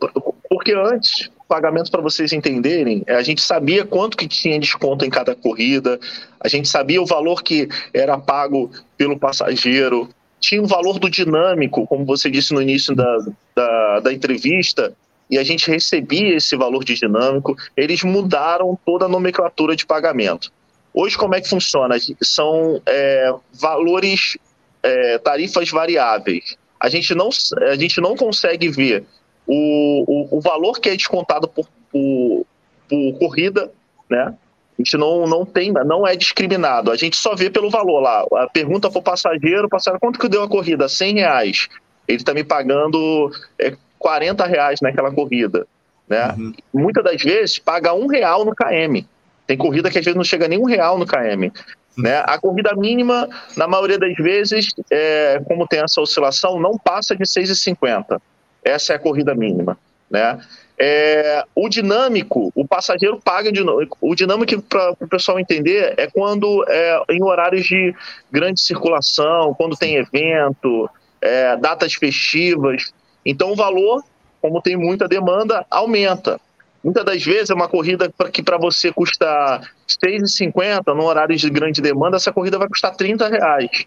porque 0.66 0.74
antes 0.74 1.30
pagamento 1.48 1.92
para 1.92 2.02
vocês 2.02 2.32
entenderem, 2.32 3.04
a 3.06 3.22
gente 3.22 3.40
sabia 3.40 3.86
quanto 3.86 4.16
que 4.16 4.26
tinha 4.26 4.58
desconto 4.58 5.04
em 5.04 5.10
cada 5.10 5.32
corrida, 5.32 5.96
a 6.40 6.48
gente 6.48 6.68
sabia 6.68 7.00
o 7.00 7.06
valor 7.06 7.44
que 7.44 7.68
era 7.94 8.18
pago 8.18 8.68
pelo 8.96 9.16
passageiro, 9.16 10.08
tinha 10.40 10.60
o 10.60 10.66
valor 10.66 10.98
do 10.98 11.08
dinâmico, 11.08 11.86
como 11.86 12.04
você 12.04 12.28
disse 12.28 12.52
no 12.52 12.60
início 12.60 12.96
da, 12.96 13.18
da, 13.54 14.00
da 14.00 14.12
entrevista, 14.12 14.92
e 15.30 15.38
a 15.38 15.44
gente 15.44 15.70
recebia 15.70 16.34
esse 16.36 16.56
valor 16.56 16.82
de 16.82 16.94
dinâmico, 16.94 17.56
eles 17.76 18.02
mudaram 18.02 18.76
toda 18.84 19.04
a 19.04 19.08
nomenclatura 19.08 19.76
de 19.76 19.86
pagamento. 19.86 20.50
Hoje, 20.92 21.16
como 21.16 21.36
é 21.36 21.40
que 21.40 21.48
funciona? 21.48 21.94
São 22.22 22.82
é, 22.84 23.32
valores, 23.52 24.36
é, 24.82 25.18
tarifas 25.18 25.70
variáveis. 25.70 26.56
A 26.80 26.88
gente, 26.88 27.14
não, 27.14 27.28
a 27.70 27.76
gente 27.76 28.00
não 28.00 28.16
consegue 28.16 28.68
ver 28.68 29.04
o, 29.46 30.04
o, 30.06 30.38
o 30.38 30.40
valor 30.40 30.80
que 30.80 30.88
é 30.88 30.96
descontado 30.96 31.48
por, 31.48 31.66
por, 31.90 32.46
por 32.88 33.18
corrida, 33.18 33.70
né? 34.10 34.34
A 34.78 34.82
gente 34.82 34.96
não, 34.98 35.26
não 35.26 35.46
tem, 35.46 35.72
não 35.72 36.06
é 36.06 36.14
discriminado. 36.14 36.90
A 36.90 36.96
gente 36.96 37.16
só 37.16 37.34
vê 37.34 37.48
pelo 37.48 37.70
valor 37.70 38.00
lá. 38.00 38.26
A 38.42 38.46
pergunta 38.46 38.90
para 38.90 38.98
o 38.98 39.02
passageiro, 39.02 39.70
passageiro, 39.70 40.00
quanto 40.00 40.18
que 40.18 40.28
deu 40.28 40.42
a 40.42 40.48
corrida? 40.48 40.86
100 40.86 41.14
reais. 41.14 41.68
Ele 42.06 42.18
está 42.18 42.34
me 42.34 42.44
pagando 42.44 43.30
é, 43.58 43.74
40 43.98 44.44
reais 44.44 44.80
naquela 44.82 45.10
corrida. 45.10 45.66
Né? 46.06 46.34
Uhum. 46.36 46.52
Muitas 46.74 47.02
das 47.02 47.22
vezes 47.22 47.58
paga 47.58 47.94
um 47.94 48.06
real 48.06 48.44
no 48.44 48.54
KM. 48.54 49.06
Tem 49.46 49.56
corrida 49.56 49.90
que 49.90 49.98
às 49.98 50.04
vezes 50.04 50.16
não 50.16 50.24
chega 50.24 50.46
nem 50.46 50.58
um 50.58 50.66
real 50.66 50.98
no 50.98 51.06
KM. 51.06 51.46
Uhum. 51.46 51.52
Né? 51.96 52.22
A 52.26 52.38
corrida 52.38 52.74
mínima, 52.76 53.28
na 53.56 53.66
maioria 53.66 53.98
das 53.98 54.14
vezes, 54.16 54.74
é, 54.90 55.40
como 55.46 55.66
tem 55.66 55.80
essa 55.80 56.02
oscilação, 56.02 56.60
não 56.60 56.76
passa 56.76 57.16
de 57.16 57.24
6,50. 57.24 58.20
Essa 58.66 58.94
é 58.94 58.96
a 58.96 58.98
corrida 58.98 59.32
mínima. 59.32 59.78
Né? 60.10 60.40
É, 60.76 61.44
o 61.54 61.68
dinâmico, 61.68 62.50
o 62.54 62.66
passageiro 62.66 63.20
paga 63.22 63.52
de 63.52 63.64
O 64.00 64.14
dinâmico, 64.14 64.60
para 64.62 64.90
o 65.00 65.08
pessoal 65.08 65.38
entender, 65.38 65.94
é 65.96 66.08
quando 66.08 66.64
é 66.68 67.00
em 67.10 67.22
horários 67.22 67.64
de 67.64 67.94
grande 68.30 68.60
circulação, 68.60 69.54
quando 69.54 69.76
tem 69.76 69.96
evento, 69.96 70.90
é, 71.20 71.56
datas 71.56 71.94
festivas. 71.94 72.92
Então 73.24 73.52
o 73.52 73.56
valor, 73.56 74.02
como 74.42 74.60
tem 74.60 74.76
muita 74.76 75.06
demanda, 75.06 75.64
aumenta. 75.70 76.40
Muitas 76.82 77.04
das 77.04 77.22
vezes 77.22 77.50
é 77.50 77.54
uma 77.54 77.68
corrida 77.68 78.12
que 78.32 78.42
para 78.42 78.58
você 78.58 78.92
custa 78.92 79.58
R$ 79.58 80.10
6,50, 80.10 80.94
no 80.94 81.04
horário 81.04 81.36
de 81.36 81.50
grande 81.50 81.80
demanda, 81.80 82.16
essa 82.16 82.32
corrida 82.32 82.58
vai 82.58 82.68
custar 82.68 82.94
R$ 82.98 83.28
reais. 83.28 83.86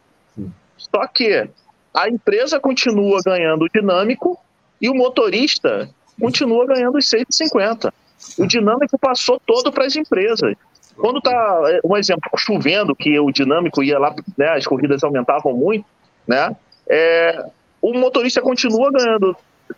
Só 0.77 1.05
que 1.07 1.49
a 1.93 2.09
empresa 2.09 2.59
continua 2.59 3.19
ganhando 3.23 3.65
o 3.65 3.69
dinâmico 3.69 4.39
e 4.81 4.89
o 4.89 4.95
motorista 4.95 5.89
continua 6.19 6.65
ganhando 6.65 6.97
os 6.97 7.05
6,50. 7.05 7.91
O 8.37 8.45
dinâmico 8.45 8.97
passou 8.97 9.39
todo 9.45 9.71
para 9.71 9.85
as 9.85 9.95
empresas. 9.95 10.55
Quando 10.95 11.19
está, 11.19 11.79
um 11.83 11.95
exemplo, 11.95 12.29
chovendo, 12.37 12.95
que 12.95 13.17
o 13.19 13.31
dinâmico 13.31 13.81
ia 13.81 13.97
lá, 13.97 14.13
né, 14.37 14.49
as 14.49 14.67
corridas 14.67 15.03
aumentavam 15.03 15.53
muito, 15.53 15.85
né, 16.27 16.55
é, 16.87 17.45
o 17.81 17.93
motorista 17.93 18.41
continua 18.41 18.91
ganhando 18.91 19.35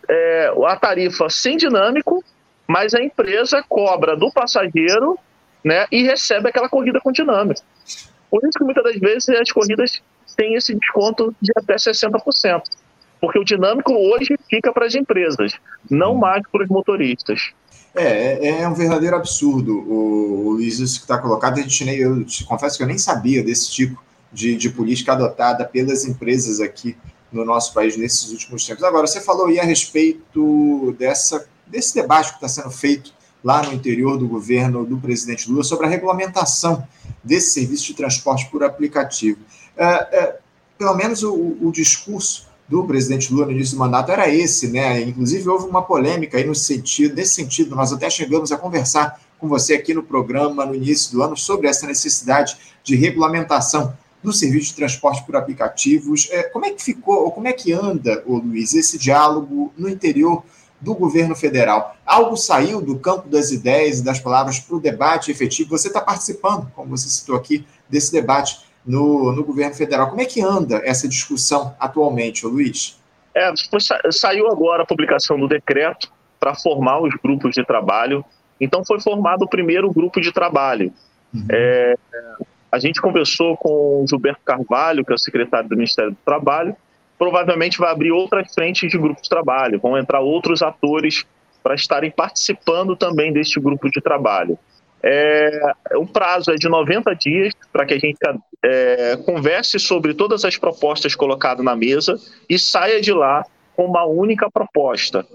é, 0.08 0.52
a 0.66 0.76
tarifa 0.76 1.30
sem 1.30 1.56
dinâmico, 1.56 2.24
mas 2.66 2.94
a 2.94 3.02
empresa 3.02 3.64
cobra 3.68 4.16
do 4.16 4.32
passageiro 4.32 5.18
né, 5.64 5.86
e 5.92 6.02
recebe 6.02 6.48
aquela 6.48 6.68
corrida 6.68 7.00
com 7.00 7.12
dinâmico. 7.12 7.60
Por 8.28 8.42
isso 8.42 8.58
que 8.58 8.64
muitas 8.64 8.82
das 8.82 8.96
vezes 8.96 9.28
as 9.28 9.52
corridas 9.52 10.02
têm 10.36 10.54
esse 10.54 10.74
desconto 10.74 11.34
de 11.40 11.52
até 11.54 11.76
60%. 11.76 12.62
Porque 13.22 13.38
o 13.38 13.44
dinâmico 13.44 13.92
hoje 13.92 14.36
fica 14.50 14.72
para 14.72 14.84
as 14.84 14.96
empresas, 14.96 15.52
não 15.88 16.12
mais 16.12 16.42
para 16.50 16.64
os 16.64 16.68
motoristas. 16.68 17.52
É, 17.94 18.48
é, 18.48 18.62
é 18.62 18.68
um 18.68 18.74
verdadeiro 18.74 19.14
absurdo, 19.14 19.78
o, 19.78 20.48
o 20.48 20.50
Luiz, 20.54 20.80
isso 20.80 20.96
que 20.96 21.04
está 21.04 21.18
colocado. 21.18 21.58
A 21.58 21.62
gente 21.62 21.84
nem, 21.84 21.98
eu 21.98 22.24
te 22.24 22.42
confesso 22.44 22.76
que 22.76 22.82
eu 22.82 22.86
nem 22.88 22.98
sabia 22.98 23.40
desse 23.44 23.70
tipo 23.70 24.02
de, 24.32 24.56
de 24.56 24.70
política 24.70 25.12
adotada 25.12 25.64
pelas 25.64 26.04
empresas 26.04 26.58
aqui 26.58 26.96
no 27.30 27.44
nosso 27.44 27.72
país 27.72 27.96
nesses 27.96 28.32
últimos 28.32 28.66
tempos. 28.66 28.82
Agora, 28.82 29.06
você 29.06 29.20
falou 29.20 29.46
aí 29.46 29.60
a 29.60 29.64
respeito 29.64 30.92
dessa, 30.98 31.46
desse 31.64 31.94
debate 31.94 32.30
que 32.30 32.44
está 32.44 32.48
sendo 32.48 32.72
feito 32.72 33.14
lá 33.44 33.62
no 33.62 33.72
interior 33.72 34.18
do 34.18 34.26
governo 34.26 34.84
do 34.84 34.96
presidente 34.98 35.48
Lula 35.48 35.62
sobre 35.62 35.86
a 35.86 35.88
regulamentação 35.88 36.84
desse 37.22 37.50
serviço 37.50 37.86
de 37.86 37.94
transporte 37.94 38.50
por 38.50 38.64
aplicativo. 38.64 39.38
É, 39.76 39.86
é, 39.86 40.38
pelo 40.76 40.94
menos 40.96 41.22
o, 41.22 41.56
o 41.60 41.70
discurso 41.70 42.50
do 42.72 42.84
presidente 42.84 43.30
Lula 43.30 43.44
no 43.44 43.52
início 43.52 43.76
do 43.76 43.80
mandato 43.80 44.10
era 44.10 44.34
esse, 44.34 44.68
né? 44.68 45.02
Inclusive 45.02 45.46
houve 45.46 45.68
uma 45.68 45.82
polêmica 45.82 46.38
aí 46.38 46.44
no 46.44 46.54
sentido, 46.54 47.14
nesse 47.14 47.34
sentido, 47.34 47.76
nós 47.76 47.92
até 47.92 48.08
chegamos 48.08 48.50
a 48.50 48.56
conversar 48.56 49.20
com 49.38 49.46
você 49.46 49.74
aqui 49.74 49.92
no 49.92 50.02
programa 50.02 50.64
no 50.64 50.74
início 50.74 51.12
do 51.12 51.22
ano 51.22 51.36
sobre 51.36 51.68
essa 51.68 51.86
necessidade 51.86 52.56
de 52.82 52.96
regulamentação 52.96 53.94
do 54.22 54.32
serviço 54.32 54.68
de 54.68 54.76
transporte 54.76 55.22
por 55.26 55.36
aplicativos. 55.36 56.30
É, 56.30 56.44
como 56.44 56.64
é 56.64 56.70
que 56.70 56.82
ficou, 56.82 57.24
ou 57.24 57.30
como 57.30 57.46
é 57.46 57.52
que 57.52 57.74
anda, 57.74 58.24
ô 58.26 58.38
Luiz, 58.38 58.72
esse 58.72 58.96
diálogo 58.96 59.70
no 59.76 59.86
interior 59.86 60.42
do 60.80 60.94
governo 60.94 61.36
federal? 61.36 61.94
Algo 62.06 62.38
saiu 62.38 62.80
do 62.80 62.98
campo 62.98 63.28
das 63.28 63.50
ideias 63.50 63.98
e 63.98 64.02
das 64.02 64.18
palavras 64.18 64.58
para 64.58 64.76
o 64.76 64.80
debate 64.80 65.30
efetivo? 65.30 65.76
Você 65.76 65.88
está 65.88 66.00
participando, 66.00 66.72
como 66.74 66.96
você 66.96 67.06
citou 67.10 67.36
aqui, 67.36 67.66
desse 67.90 68.10
debate 68.10 68.60
no, 68.84 69.32
no 69.32 69.44
governo 69.44 69.74
federal. 69.74 70.08
Como 70.08 70.20
é 70.20 70.24
que 70.24 70.40
anda 70.40 70.80
essa 70.84 71.08
discussão 71.08 71.74
atualmente, 71.78 72.46
Luiz? 72.46 73.00
É, 73.34 73.52
saiu 74.10 74.48
agora 74.50 74.82
a 74.82 74.86
publicação 74.86 75.38
do 75.38 75.48
decreto 75.48 76.12
para 76.38 76.54
formar 76.54 77.00
os 77.00 77.14
grupos 77.22 77.54
de 77.54 77.64
trabalho. 77.64 78.24
Então 78.60 78.84
foi 78.84 79.00
formado 79.00 79.42
o 79.42 79.48
primeiro 79.48 79.90
grupo 79.92 80.20
de 80.20 80.32
trabalho. 80.32 80.92
Uhum. 81.32 81.46
É, 81.50 81.94
a 82.70 82.78
gente 82.78 83.00
conversou 83.00 83.56
com 83.56 84.02
o 84.02 84.06
Gilberto 84.08 84.40
Carvalho, 84.44 85.04
que 85.04 85.12
é 85.12 85.14
o 85.14 85.18
secretário 85.18 85.68
do 85.68 85.76
Ministério 85.76 86.10
do 86.10 86.18
Trabalho. 86.24 86.76
Provavelmente 87.18 87.78
vai 87.78 87.90
abrir 87.90 88.10
outras 88.10 88.52
frentes 88.52 88.90
de 88.90 88.98
grupo 88.98 89.22
de 89.22 89.28
trabalho, 89.28 89.78
vão 89.78 89.96
entrar 89.96 90.20
outros 90.20 90.62
atores 90.62 91.24
para 91.62 91.74
estarem 91.74 92.10
participando 92.10 92.96
também 92.96 93.32
deste 93.32 93.60
grupo 93.60 93.88
de 93.88 94.00
trabalho. 94.00 94.58
É, 95.02 95.72
o 95.94 96.06
prazo 96.06 96.50
é 96.50 96.54
de 96.54 96.68
90 96.68 97.14
dias 97.14 97.52
para 97.72 97.86
que 97.86 97.94
a 97.94 97.98
gente 97.98 98.18
é, 98.62 99.16
converse 99.24 99.78
sobre 99.78 100.14
todas 100.14 100.44
as 100.44 100.56
propostas 100.56 101.14
colocadas 101.14 101.64
na 101.64 101.74
mesa 101.74 102.16
e 102.48 102.58
saia 102.58 103.00
de 103.00 103.12
lá 103.12 103.44
com 103.74 103.86
uma 103.86 104.04
única 104.04 104.50
proposta. 104.50 105.26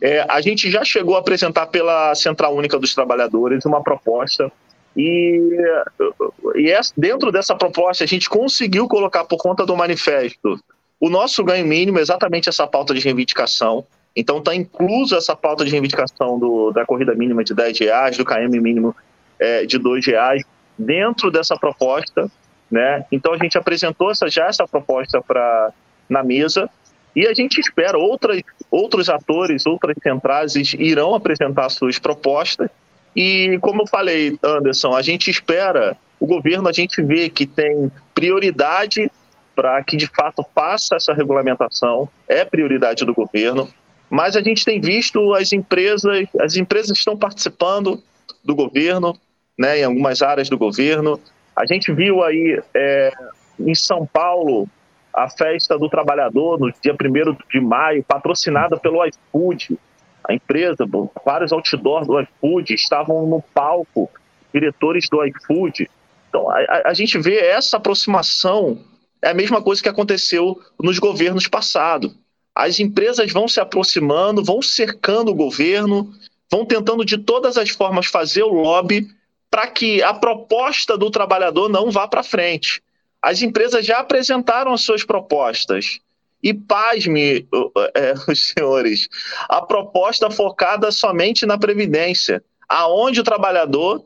É, 0.00 0.24
a 0.28 0.40
gente 0.40 0.70
já 0.70 0.84
chegou 0.84 1.16
a 1.16 1.20
apresentar 1.20 1.66
pela 1.66 2.14
Central 2.14 2.56
Única 2.56 2.78
dos 2.78 2.94
Trabalhadores 2.94 3.64
uma 3.64 3.82
proposta 3.82 4.50
e, 4.96 5.40
e 6.56 6.72
dentro 6.96 7.30
dessa 7.30 7.54
proposta 7.54 8.04
a 8.04 8.06
gente 8.06 8.28
conseguiu 8.28 8.88
colocar 8.88 9.24
por 9.24 9.36
conta 9.36 9.64
do 9.64 9.76
manifesto 9.76 10.58
o 10.98 11.10
nosso 11.10 11.42
ganho 11.42 11.66
mínimo, 11.66 11.98
exatamente 11.98 12.48
essa 12.48 12.66
pauta 12.66 12.94
de 12.94 13.00
reivindicação. 13.00 13.84
Então 14.14 14.38
está 14.38 14.54
incluso 14.54 15.16
essa 15.16 15.34
pauta 15.34 15.64
de 15.64 15.70
reivindicação 15.70 16.38
do, 16.38 16.70
da 16.70 16.86
corrida 16.86 17.14
mínima 17.14 17.42
de 17.42 17.54
10 17.54 17.78
reais, 17.78 18.16
do 18.16 18.24
KM 18.24 18.48
mínimo 18.60 18.94
é, 19.38 19.66
de 19.66 19.78
dois 19.78 20.06
reais 20.06 20.42
dentro 20.78 21.30
dessa 21.30 21.56
proposta, 21.56 22.30
né? 22.70 23.04
Então 23.12 23.34
a 23.34 23.38
gente 23.38 23.56
apresentou 23.58 24.10
essa, 24.10 24.28
já 24.28 24.46
essa 24.46 24.66
proposta 24.66 25.20
para 25.20 25.72
na 26.08 26.22
mesa. 26.22 26.68
E 27.14 27.26
a 27.26 27.34
gente 27.34 27.60
espera 27.60 27.98
outras, 27.98 28.40
outros 28.70 29.10
atores, 29.10 29.66
outras 29.66 29.94
centrais 30.02 30.54
irão 30.78 31.14
apresentar 31.14 31.68
suas 31.68 31.98
propostas. 31.98 32.70
E 33.14 33.58
como 33.60 33.82
eu 33.82 33.86
falei, 33.86 34.38
Anderson, 34.42 34.94
a 34.94 35.02
gente 35.02 35.30
espera 35.30 35.96
o 36.22 36.26
governo 36.26 36.68
a 36.68 36.72
gente 36.72 37.02
vê 37.02 37.28
que 37.28 37.44
tem 37.44 37.90
prioridade 38.14 39.10
para 39.56 39.82
que 39.82 39.96
de 39.96 40.06
fato 40.06 40.46
faça 40.54 40.94
essa 40.94 41.12
regulamentação, 41.12 42.08
é 42.28 42.44
prioridade 42.44 43.04
do 43.04 43.12
governo, 43.12 43.68
mas 44.08 44.36
a 44.36 44.40
gente 44.40 44.64
tem 44.64 44.80
visto 44.80 45.34
as 45.34 45.52
empresas, 45.52 46.24
as 46.40 46.54
empresas 46.54 46.96
estão 46.96 47.16
participando 47.16 48.00
do 48.44 48.54
governo, 48.54 49.18
né, 49.58 49.80
em 49.80 49.84
algumas 49.84 50.22
áreas 50.22 50.48
do 50.48 50.58
governo. 50.58 51.20
A 51.54 51.66
gente 51.66 51.92
viu 51.92 52.22
aí 52.22 52.60
é, 52.74 53.12
em 53.58 53.74
São 53.74 54.06
Paulo 54.06 54.68
a 55.14 55.28
festa 55.28 55.78
do 55.78 55.88
trabalhador 55.88 56.58
no 56.58 56.72
dia 56.82 56.94
1 56.94 57.36
de 57.50 57.60
maio, 57.60 58.02
patrocinada 58.02 58.76
pelo 58.78 59.04
iFood. 59.04 59.78
A 60.24 60.32
empresa, 60.32 60.86
vários 61.24 61.52
outdoors 61.52 62.06
do 62.06 62.20
iFood 62.20 62.72
estavam 62.72 63.26
no 63.26 63.42
palco, 63.54 64.08
diretores 64.52 65.08
do 65.10 65.22
iFood. 65.24 65.90
Então, 66.28 66.48
a, 66.48 66.82
a 66.86 66.94
gente 66.94 67.18
vê 67.18 67.38
essa 67.40 67.76
aproximação, 67.76 68.78
é 69.20 69.30
a 69.30 69.34
mesma 69.34 69.60
coisa 69.60 69.82
que 69.82 69.88
aconteceu 69.88 70.58
nos 70.80 70.98
governos 70.98 71.46
passados. 71.46 72.14
As 72.54 72.80
empresas 72.80 73.32
vão 73.32 73.48
se 73.48 73.60
aproximando, 73.60 74.44
vão 74.44 74.62
cercando 74.62 75.30
o 75.30 75.34
governo, 75.34 76.10
vão 76.50 76.64
tentando 76.64 77.04
de 77.04 77.18
todas 77.18 77.58
as 77.58 77.70
formas 77.70 78.06
fazer 78.06 78.42
o 78.42 78.52
lobby 78.52 79.08
para 79.52 79.66
que 79.66 80.02
a 80.02 80.14
proposta 80.14 80.96
do 80.96 81.10
trabalhador 81.10 81.68
não 81.68 81.90
vá 81.90 82.08
para 82.08 82.22
frente. 82.22 82.82
As 83.20 83.42
empresas 83.42 83.84
já 83.84 83.98
apresentaram 83.98 84.72
as 84.72 84.80
suas 84.80 85.04
propostas 85.04 86.00
E 86.42 86.54
pasme, 86.54 87.46
é, 87.94 88.14
os 88.26 88.46
senhores, 88.46 89.08
a 89.48 89.60
proposta 89.60 90.30
focada 90.30 90.90
somente 90.90 91.44
na 91.44 91.58
Previdência, 91.58 92.42
aonde 92.66 93.20
o 93.20 93.24
trabalhador 93.24 94.02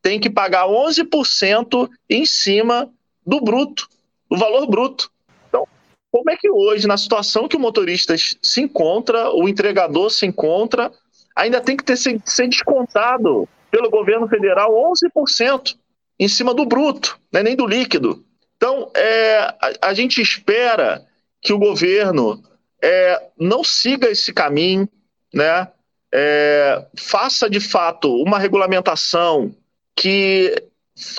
tem 0.00 0.20
que 0.20 0.30
pagar 0.30 0.68
11% 0.68 1.90
em 2.08 2.24
cima 2.24 2.88
do 3.26 3.40
bruto, 3.40 3.88
do 4.30 4.36
valor 4.38 4.64
bruto. 4.68 5.10
Então, 5.48 5.66
como 6.12 6.30
é 6.30 6.36
que 6.36 6.48
hoje, 6.48 6.86
na 6.86 6.96
situação 6.96 7.48
que 7.48 7.56
o 7.56 7.60
motorista 7.60 8.14
se 8.16 8.60
encontra, 8.60 9.30
o 9.30 9.48
entregador 9.48 10.08
se 10.08 10.24
encontra, 10.24 10.92
ainda 11.34 11.60
tem 11.60 11.76
que 11.76 11.82
ter, 11.82 11.96
ser, 11.96 12.22
ser 12.24 12.46
descontado 12.46 13.48
pelo 13.70 13.90
governo 13.90 14.28
federal 14.28 14.72
11% 14.72 15.76
em 16.18 16.28
cima 16.28 16.52
do 16.52 16.64
bruto, 16.64 17.18
né, 17.32 17.42
nem 17.42 17.54
do 17.54 17.66
líquido. 17.66 18.24
Então, 18.56 18.90
é, 18.94 19.38
a, 19.38 19.72
a, 19.82 19.94
gente 19.94 20.20
espera 20.20 21.06
que 21.40 21.52
o 21.52 21.58
governo 21.58 22.42
é, 22.82 23.22
não 23.38 23.62
siga 23.62 24.10
esse 24.10 24.32
caminho, 24.32 24.88
né, 25.32 25.68
é, 26.12 26.84
faça 26.96 27.48
de 27.48 27.60
fato 27.60 28.12
uma 28.22 28.38
regulamentação 28.38 29.54
que 29.94 30.54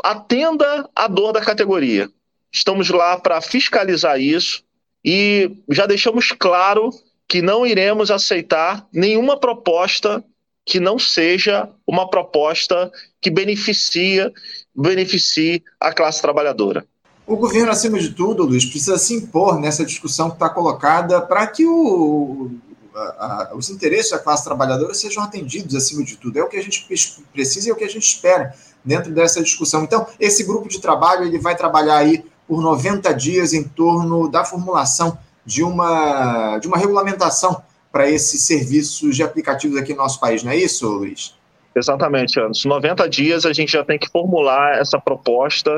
atenda 0.03 0.89
à 0.96 1.08
dor 1.08 1.32
da 1.32 1.41
categoria. 1.41 2.10
Estamos 2.51 2.89
lá 2.89 3.18
para 3.18 3.39
fiscalizar 3.41 4.20
isso 4.20 4.63
e 5.06 5.51
já 5.70 5.86
deixamos 5.86 6.32
claro 6.32 6.89
que 7.27 7.41
não 7.41 7.65
iremos 7.65 8.10
aceitar 8.10 8.88
nenhuma 8.91 9.39
proposta 9.39 10.24
que 10.69 10.79
não 10.79 10.99
seja 10.99 11.67
uma 11.85 12.07
proposta 12.07 12.91
que 13.19 13.31
beneficia, 13.31 14.31
beneficie 14.73 15.63
a 15.79 15.91
classe 15.91 16.21
trabalhadora. 16.21 16.85
O 17.25 17.35
governo, 17.35 17.71
acima 17.71 17.97
de 17.97 18.11
tudo, 18.11 18.45
Luiz, 18.45 18.65
precisa 18.65 18.99
se 18.99 19.15
impor 19.15 19.59
nessa 19.59 19.83
discussão 19.83 20.29
que 20.29 20.35
está 20.35 20.47
colocada 20.47 21.21
para 21.21 21.47
que 21.47 21.65
o, 21.65 22.51
a, 22.93 23.01
a, 23.01 23.55
os 23.55 23.71
interesses 23.71 24.11
da 24.11 24.19
classe 24.19 24.43
trabalhadora 24.43 24.93
sejam 24.93 25.23
atendidos, 25.23 25.73
acima 25.73 26.03
de 26.03 26.15
tudo. 26.17 26.38
É 26.38 26.43
o 26.43 26.47
que 26.47 26.57
a 26.57 26.63
gente 26.63 26.88
precisa 27.33 27.67
e 27.67 27.71
é 27.71 27.73
o 27.73 27.75
que 27.75 27.83
a 27.83 27.89
gente 27.89 28.05
espera 28.05 28.53
dentro 28.85 29.11
dessa 29.11 29.41
discussão. 29.41 29.83
Então, 29.83 30.05
esse 30.19 30.43
grupo 30.43 30.69
de 30.69 30.79
trabalho 30.79 31.25
ele 31.25 31.39
vai 31.39 31.55
trabalhar 31.55 31.97
aí 31.97 32.23
por 32.47 32.61
90 32.61 33.11
dias 33.13 33.53
em 33.53 33.63
torno 33.63 34.29
da 34.29 34.45
formulação 34.45 35.17
de 35.43 35.63
uma, 35.63 36.59
de 36.59 36.67
uma 36.67 36.77
regulamentação 36.77 37.59
para 37.91 38.10
esses 38.10 38.43
serviços 38.43 39.15
de 39.15 39.24
aplicativos 39.24 39.77
aqui 39.77 39.93
no 39.93 40.00
nosso 40.00 40.19
país, 40.19 40.43
não 40.43 40.51
é 40.51 40.58
isso, 40.58 40.88
Luiz? 40.88 41.36
Exatamente, 41.75 42.39
Anderson. 42.39 42.69
90 42.69 43.10
dias 43.10 43.46
a 43.46 43.53
gente 43.53 43.72
já 43.72 43.84
tem 43.84 43.98
que 43.98 44.10
formular 44.10 44.77
essa 44.79 45.00
proposta 45.00 45.77